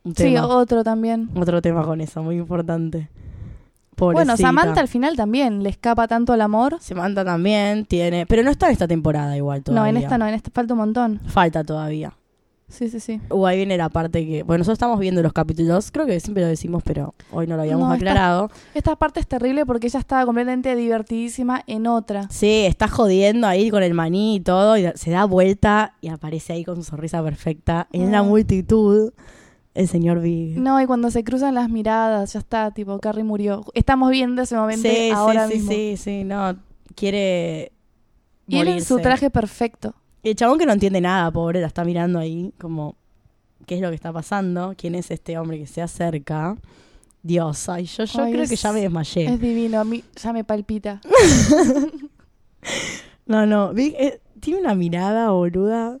un 0.03 0.15
Sí, 0.15 0.23
tema, 0.23 0.45
otro 0.47 0.83
también. 0.83 1.29
otro 1.35 1.61
tema 1.61 1.83
con 1.83 2.01
eso, 2.01 2.21
muy 2.21 2.37
importante. 2.37 3.09
Bueno. 3.97 4.37
Samantha 4.37 4.79
al 4.79 4.87
final 4.87 5.17
también 5.17 5.61
le 5.61 5.69
escapa 5.69 6.07
tanto 6.07 6.31
al 6.31 6.39
amor. 6.39 6.77
Samantha 6.79 7.25
también 7.25 7.83
tiene, 7.85 8.25
pero 8.25 8.43
no 8.43 8.49
está 8.51 8.67
en 8.67 8.71
esta 8.73 8.87
temporada 8.87 9.35
igual 9.35 9.61
todavía. 9.61 9.91
No, 9.91 9.97
en 9.97 10.01
esta 10.01 10.17
no, 10.17 10.25
en 10.25 10.35
esta 10.35 10.51
falta 10.53 10.73
un 10.73 10.79
montón. 10.79 11.19
Falta 11.27 11.65
todavía. 11.65 12.13
Sí, 12.69 12.87
sí, 12.89 12.99
sí. 12.99 13.19
Uh, 13.31 13.45
ahí 13.47 13.57
viene 13.57 13.77
la 13.77 13.89
parte 13.89 14.25
que. 14.25 14.43
Bueno, 14.43 14.59
nosotros 14.59 14.75
estamos 14.77 14.99
viendo 14.99 15.21
los 15.23 15.33
capítulos. 15.33 15.89
Creo 15.91 16.05
que 16.05 16.19
siempre 16.19 16.43
lo 16.43 16.49
decimos, 16.49 16.83
pero 16.85 17.15
hoy 17.31 17.47
no 17.47 17.55
lo 17.55 17.63
habíamos 17.63 17.87
No, 17.89 17.93
aclarado. 17.95 18.49
Esta 18.75 18.95
parte 18.95 19.19
es 19.19 19.27
terrible 19.27 19.65
porque 19.65 19.87
ella 19.87 19.99
estaba 19.99 20.23
completamente 20.25 20.75
divertidísima 20.75 21.63
en 21.67 21.87
otra. 21.87 22.27
Sí, 22.29 22.65
está 22.67 22.87
jodiendo 22.87 23.47
ahí 23.47 23.69
con 23.71 23.81
el 23.83 23.93
maní 23.95 24.35
y 24.35 24.39
todo. 24.39 24.77
Y 24.77 24.85
se 24.95 25.09
da 25.11 25.25
vuelta 25.25 25.95
y 25.99 26.09
aparece 26.09 26.53
ahí 26.53 26.63
con 26.63 26.75
su 26.77 26.83
sonrisa 26.83 27.23
perfecta. 27.23 27.87
En 27.91 28.11
la 28.11 28.19
Ah. 28.19 28.23
multitud, 28.23 29.11
el 29.73 29.87
señor 29.87 30.19
Big. 30.21 30.57
No, 30.59 30.79
y 30.79 30.85
cuando 30.85 31.09
se 31.09 31.23
cruzan 31.23 31.55
las 31.55 31.69
miradas, 31.69 32.33
ya 32.33 32.39
está, 32.39 32.69
tipo, 32.71 32.99
Carrie 32.99 33.23
murió. 33.23 33.65
Estamos 33.73 34.11
viendo 34.11 34.41
ese 34.43 34.55
momento 34.55 34.87
sí, 34.87 35.09
ahora 35.09 35.47
sí, 35.47 35.53
sí, 35.53 35.57
mismo. 35.59 35.71
sí, 35.71 35.97
sí, 35.97 36.23
no. 36.23 36.55
Quiere. 36.95 37.71
Y 38.47 38.57
él 38.59 38.67
en 38.67 38.83
su 38.83 38.97
traje 38.99 39.29
perfecto. 39.29 39.93
El 40.23 40.35
chabón 40.35 40.59
que 40.59 40.65
no 40.65 40.73
entiende 40.73 41.01
nada, 41.01 41.31
pobre, 41.31 41.61
la 41.61 41.67
está 41.67 41.83
mirando 41.83 42.19
ahí, 42.19 42.53
como. 42.59 42.95
¿Qué 43.65 43.75
es 43.75 43.81
lo 43.81 43.89
que 43.89 43.95
está 43.95 44.11
pasando? 44.11 44.73
¿Quién 44.77 44.95
es 44.95 45.11
este 45.11 45.37
hombre 45.37 45.59
que 45.59 45.67
se 45.67 45.81
acerca? 45.81 46.57
Dios, 47.21 47.67
ay, 47.69 47.85
yo, 47.85 48.05
yo 48.05 48.23
Ay, 48.23 48.31
creo 48.31 48.43
es- 48.43 48.49
que 48.49 48.55
ya 48.55 48.71
me 48.71 48.81
desmayé. 48.81 49.25
Es 49.25 49.39
divino, 49.39 49.79
a 49.79 49.83
mí 49.83 50.03
ya 50.15 50.33
me 50.33 50.43
palpita. 50.43 51.01
No, 53.25 53.45
no, 53.45 53.71
eh, 53.77 54.19
tiene 54.39 54.59
una 54.59 54.73
mirada 54.73 55.29
boluda. 55.29 55.99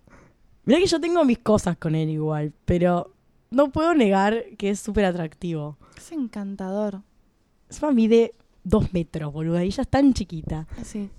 Mirá 0.65 0.79
que 0.79 0.87
yo 0.87 0.99
tengo 0.99 1.23
mis 1.25 1.37
cosas 1.39 1.77
con 1.77 1.93
él 1.95 2.09
igual, 2.09 2.53
pero 2.65 3.13
no 3.51 3.69
puedo 3.71 3.93
negar 3.93 4.43
que 4.57 4.71
es 4.71 4.79
súper 4.79 5.05
atractivo. 5.05 5.77
Es 5.95 6.11
encantador. 6.11 7.01
Encima 7.69 7.91
mide 7.91 8.33
dos 8.63 8.91
metros, 8.93 9.31
boluda, 9.31 9.63
y 9.63 9.67
ella 9.67 9.83
es 9.83 9.87
tan 9.87 10.13
chiquita. 10.13 10.65
Sí. 10.83 11.09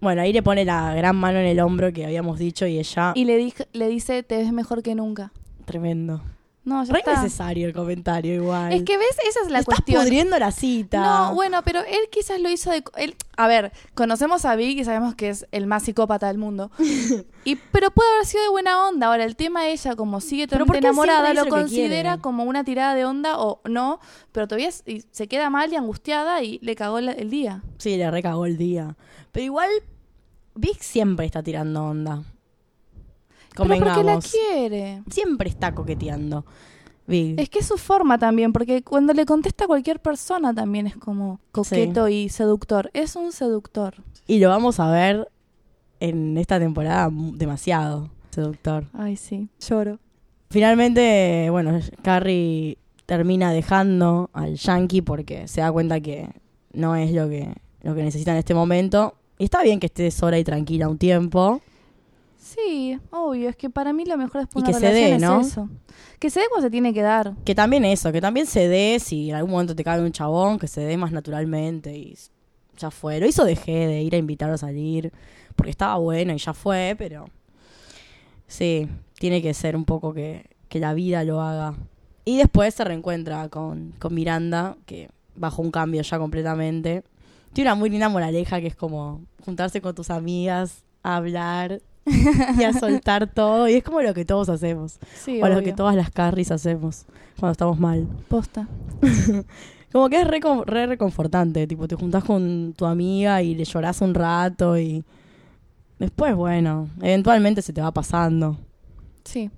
Bueno, 0.00 0.22
ahí 0.22 0.32
le 0.32 0.42
pone 0.42 0.64
la 0.64 0.94
gran 0.94 1.16
mano 1.16 1.38
en 1.38 1.46
el 1.46 1.58
hombro 1.60 1.92
que 1.92 2.04
habíamos 2.04 2.38
dicho 2.38 2.66
y 2.66 2.78
ella... 2.78 3.12
Y 3.16 3.24
le, 3.24 3.36
dije, 3.36 3.66
le 3.72 3.88
dice, 3.88 4.22
te 4.22 4.36
ves 4.36 4.52
mejor 4.52 4.82
que 4.82 4.94
nunca. 4.94 5.32
Tremendo. 5.64 6.22
No, 6.68 6.84
ya 6.84 6.92
Re 6.92 6.98
está. 6.98 7.22
necesario 7.22 7.66
el 7.66 7.72
comentario 7.72 8.34
igual. 8.34 8.72
Es 8.72 8.82
que 8.82 8.98
ves, 8.98 9.16
esa 9.26 9.40
es 9.40 9.50
la 9.50 9.60
Estás 9.60 9.76
cuestión. 9.76 10.02
pudriendo 10.02 10.38
la 10.38 10.52
cita. 10.52 11.00
No, 11.00 11.34
bueno, 11.34 11.62
pero 11.64 11.80
él 11.80 12.08
quizás 12.10 12.38
lo 12.40 12.50
hizo 12.50 12.70
de... 12.70 12.84
Él, 12.96 13.16
a 13.36 13.46
ver, 13.48 13.72
conocemos 13.94 14.44
a 14.44 14.54
Vic 14.54 14.78
y 14.78 14.84
sabemos 14.84 15.14
que 15.14 15.30
es 15.30 15.46
el 15.50 15.66
más 15.66 15.84
psicópata 15.84 16.26
del 16.28 16.36
mundo. 16.38 16.70
y 17.44 17.56
Pero 17.56 17.90
puede 17.90 18.10
haber 18.16 18.26
sido 18.26 18.42
de 18.42 18.50
buena 18.50 18.86
onda. 18.86 19.06
Ahora, 19.06 19.24
el 19.24 19.34
tema 19.36 19.62
de 19.62 19.72
ella, 19.72 19.96
como 19.96 20.20
sigue 20.20 20.46
totalmente 20.46 20.66
¿por 20.66 20.76
qué 20.76 20.82
siempre 20.82 21.04
enamorada, 21.12 21.34
lo 21.34 21.44
lo 21.44 21.50
considera 21.50 22.18
como 22.18 22.44
una 22.44 22.64
tirada 22.64 22.94
de 22.94 23.04
onda 23.06 23.38
o 23.38 23.60
no, 23.64 24.00
pero 24.32 24.46
todavía 24.46 24.68
es- 24.68 24.82
y 24.86 25.02
se 25.10 25.26
queda 25.28 25.48
mal 25.50 25.72
y 25.72 25.76
angustiada 25.76 26.42
y 26.42 26.58
le 26.60 26.74
cagó 26.76 27.00
la- 27.00 27.12
el 27.12 27.30
día. 27.30 27.62
Sí, 27.78 27.96
le 27.96 28.10
recagó 28.10 28.44
el 28.44 28.58
día. 28.58 28.96
Pero 29.32 29.44
igual, 29.44 29.70
Vic 30.54 30.80
siempre 30.80 31.24
está 31.24 31.42
tirando 31.42 31.84
onda. 31.84 32.22
Pero 33.66 33.84
porque 33.84 34.04
la 34.04 34.18
quiere. 34.20 35.02
Siempre 35.10 35.48
está 35.48 35.74
coqueteando. 35.74 36.44
Big. 37.06 37.40
Es 37.40 37.48
que 37.48 37.60
es 37.60 37.66
su 37.66 37.78
forma 37.78 38.18
también, 38.18 38.52
porque 38.52 38.82
cuando 38.82 39.14
le 39.14 39.24
contesta 39.24 39.64
a 39.64 39.66
cualquier 39.66 40.00
persona 40.00 40.52
también 40.52 40.86
es 40.86 40.96
como 40.96 41.40
coqueto 41.52 42.08
y 42.08 42.28
seductor. 42.28 42.90
Es 42.92 43.16
un 43.16 43.32
seductor. 43.32 43.94
Y 44.26 44.38
lo 44.40 44.50
vamos 44.50 44.78
a 44.78 44.90
ver 44.90 45.28
en 46.00 46.36
esta 46.36 46.58
temporada 46.58 47.08
demasiado 47.10 48.10
seductor. 48.30 48.84
Ay, 48.92 49.16
sí, 49.16 49.48
lloro. 49.58 49.98
Finalmente, 50.50 51.48
bueno, 51.50 51.78
Carrie 52.02 52.78
termina 53.06 53.52
dejando 53.52 54.30
al 54.32 54.56
Yankee 54.56 55.02
porque 55.02 55.48
se 55.48 55.60
da 55.62 55.72
cuenta 55.72 56.00
que 56.00 56.28
no 56.72 56.94
es 56.94 57.12
lo 57.12 57.28
que, 57.28 57.54
lo 57.82 57.94
que 57.94 58.02
necesita 58.02 58.32
en 58.32 58.38
este 58.38 58.54
momento. 58.54 59.14
Y 59.38 59.44
está 59.44 59.62
bien 59.62 59.80
que 59.80 59.86
esté 59.86 60.10
sola 60.10 60.38
y 60.38 60.44
tranquila 60.44 60.88
un 60.88 60.98
tiempo. 60.98 61.60
Sí, 62.54 62.98
obvio, 63.10 63.50
es 63.50 63.56
que 63.56 63.68
para 63.68 63.92
mí 63.92 64.06
lo 64.06 64.16
mejor 64.16 64.42
es 64.42 64.48
Y 64.54 64.58
una 64.58 64.68
que 64.68 64.74
se 64.74 64.90
dé, 64.90 65.18
¿no? 65.18 65.40
es 65.42 65.48
eso. 65.48 65.68
Que 66.18 66.30
se 66.30 66.40
dé 66.40 66.46
cuando 66.48 66.66
se 66.66 66.70
tiene 66.70 66.94
que 66.94 67.02
dar. 67.02 67.34
Que 67.44 67.54
también 67.54 67.84
eso, 67.84 68.10
que 68.10 68.22
también 68.22 68.46
se 68.46 68.68
dé 68.68 68.98
si 69.00 69.28
en 69.28 69.36
algún 69.36 69.50
momento 69.50 69.76
te 69.76 69.84
cae 69.84 70.00
un 70.00 70.12
chabón, 70.12 70.58
que 70.58 70.66
se 70.66 70.80
dé 70.80 70.96
más 70.96 71.12
naturalmente 71.12 71.94
y 71.94 72.16
ya 72.78 72.90
fue. 72.90 73.20
Lo 73.20 73.26
hizo 73.26 73.44
dejé 73.44 73.86
de 73.86 74.02
ir 74.02 74.14
a 74.14 74.18
invitarlo 74.18 74.54
a 74.54 74.58
salir 74.58 75.12
porque 75.56 75.70
estaba 75.70 75.96
bueno 75.96 76.32
y 76.32 76.38
ya 76.38 76.54
fue, 76.54 76.94
pero 76.96 77.26
sí, 78.46 78.88
tiene 79.18 79.42
que 79.42 79.52
ser 79.52 79.76
un 79.76 79.84
poco 79.84 80.14
que, 80.14 80.48
que 80.70 80.78
la 80.78 80.94
vida 80.94 81.24
lo 81.24 81.42
haga. 81.42 81.74
Y 82.24 82.38
después 82.38 82.74
se 82.74 82.84
reencuentra 82.84 83.48
con, 83.50 83.92
con 83.98 84.14
Miranda, 84.14 84.76
que 84.86 85.10
bajó 85.34 85.60
un 85.60 85.70
cambio 85.70 86.00
ya 86.00 86.18
completamente. 86.18 87.04
Tiene 87.52 87.70
una 87.70 87.74
muy 87.74 87.90
linda 87.90 88.08
moraleja 88.08 88.60
que 88.60 88.68
es 88.68 88.76
como 88.76 89.20
juntarse 89.44 89.82
con 89.82 89.94
tus 89.94 90.08
amigas, 90.08 90.82
hablar 91.02 91.82
y 92.58 92.64
a 92.64 92.72
soltar 92.72 93.32
todo. 93.32 93.68
Y 93.68 93.74
es 93.74 93.84
como 93.84 94.00
lo 94.02 94.14
que 94.14 94.24
todos 94.24 94.48
hacemos. 94.48 94.98
Sí, 95.22 95.40
O 95.42 95.48
lo 95.48 95.62
que 95.62 95.72
todas 95.72 95.94
las 95.96 96.10
carries 96.10 96.50
hacemos 96.50 97.04
cuando 97.38 97.52
estamos 97.52 97.78
mal. 97.78 98.06
Posta. 98.28 98.68
Como 99.92 100.10
que 100.10 100.20
es 100.20 100.26
re, 100.26 100.38
re 100.66 100.86
reconfortante. 100.86 101.66
Tipo, 101.66 101.88
te 101.88 101.94
juntás 101.96 102.22
con 102.22 102.74
tu 102.76 102.84
amiga 102.84 103.42
y 103.42 103.54
le 103.54 103.64
llorás 103.64 104.02
un 104.02 104.12
rato 104.14 104.78
y. 104.78 105.02
Después, 105.98 106.34
bueno, 106.36 106.88
eventualmente 107.00 107.62
se 107.62 107.72
te 107.72 107.80
va 107.80 107.90
pasando, 107.90 108.56
Sí. 109.24 109.50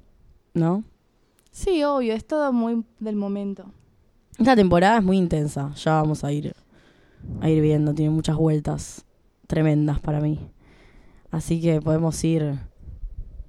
¿no? 0.55 0.85
Sí, 1.51 1.83
obvio, 1.85 2.15
es 2.15 2.25
todo 2.27 2.53
muy 2.53 2.85
del 2.99 3.17
momento. 3.17 3.67
Esta 4.39 4.57
temporada 4.57 4.99
es 4.99 5.05
muy 5.05 5.19
intensa. 5.19 5.73
Ya 5.75 5.95
vamos 5.95 6.23
a 6.25 6.33
ir, 6.33 6.55
a 7.41 7.51
ir 7.51 7.61
viendo. 7.61 7.93
Tiene 7.93 8.11
muchas 8.11 8.37
vueltas 8.37 9.05
tremendas 9.49 9.99
para 10.01 10.21
mí. 10.21 10.39
Así 11.31 11.61
que 11.61 11.81
podemos 11.81 12.23
ir 12.25 12.59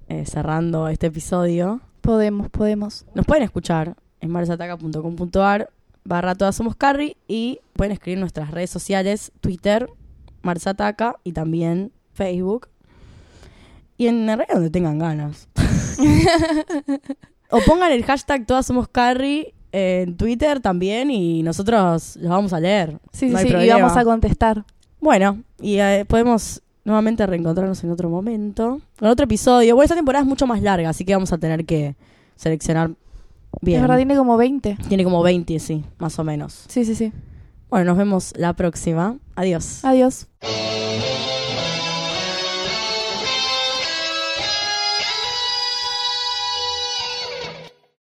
eh, 0.07 0.25
cerrando 0.25 0.87
este 0.87 1.07
episodio. 1.07 1.81
Podemos, 2.01 2.49
podemos. 2.49 3.05
Nos 3.15 3.25
pueden 3.25 3.43
escuchar 3.43 3.95
en 4.19 4.29
marsataca.com.ar 4.29 5.69
barra 6.03 6.35
todas 6.35 6.55
somos 6.55 6.75
Carrie 6.75 7.17
y 7.27 7.59
pueden 7.73 7.91
escribir 7.91 8.17
en 8.17 8.21
nuestras 8.21 8.51
redes 8.51 8.69
sociales, 8.69 9.31
Twitter, 9.39 9.89
Marsataca 10.41 11.15
y 11.23 11.33
también 11.33 11.91
Facebook. 12.13 12.69
Y 13.97 14.07
en 14.07 14.25
la 14.25 14.35
red 14.35 14.47
donde 14.51 14.69
tengan 14.69 14.97
ganas. 14.97 15.47
o 17.49 17.59
pongan 17.65 17.91
el 17.91 18.03
hashtag 18.03 18.45
todas 18.45 18.65
somos 18.65 18.87
Carrie 18.87 19.53
en 19.71 20.17
Twitter 20.17 20.59
también 20.59 21.11
y 21.11 21.43
nosotros 21.43 22.15
los 22.17 22.29
vamos 22.29 22.53
a 22.53 22.59
leer. 22.59 22.99
Sí, 23.11 23.27
sí, 23.27 23.33
No 23.33 23.39
sí. 23.39 23.47
Y 23.47 23.69
vamos 23.69 23.95
a 23.95 24.03
contestar. 24.03 24.65
Bueno, 24.99 25.43
y 25.59 25.77
eh, 25.77 26.05
podemos 26.07 26.61
nuevamente 26.83 27.25
reencontrarnos 27.25 27.83
en 27.83 27.91
otro 27.91 28.09
momento, 28.09 28.81
en 28.99 29.07
otro 29.07 29.25
episodio. 29.25 29.75
Bueno, 29.75 29.85
esta 29.85 29.95
temporada 29.95 30.23
es 30.23 30.29
mucho 30.29 30.47
más 30.47 30.61
larga, 30.61 30.89
así 30.89 31.05
que 31.05 31.13
vamos 31.13 31.31
a 31.31 31.37
tener 31.37 31.65
que 31.65 31.95
seleccionar 32.35 32.91
bien. 33.61 33.77
Es 33.77 33.81
verdad, 33.81 33.97
tiene 33.97 34.15
como 34.15 34.37
20. 34.37 34.77
Tiene 34.87 35.03
como 35.03 35.21
20, 35.23 35.59
sí, 35.59 35.83
más 35.97 36.17
o 36.19 36.23
menos. 36.23 36.65
Sí, 36.67 36.85
sí, 36.85 36.95
sí. 36.95 37.11
Bueno, 37.69 37.85
nos 37.85 37.97
vemos 37.97 38.33
la 38.35 38.53
próxima. 38.53 39.17
Adiós. 39.35 39.83
Adiós. 39.85 40.27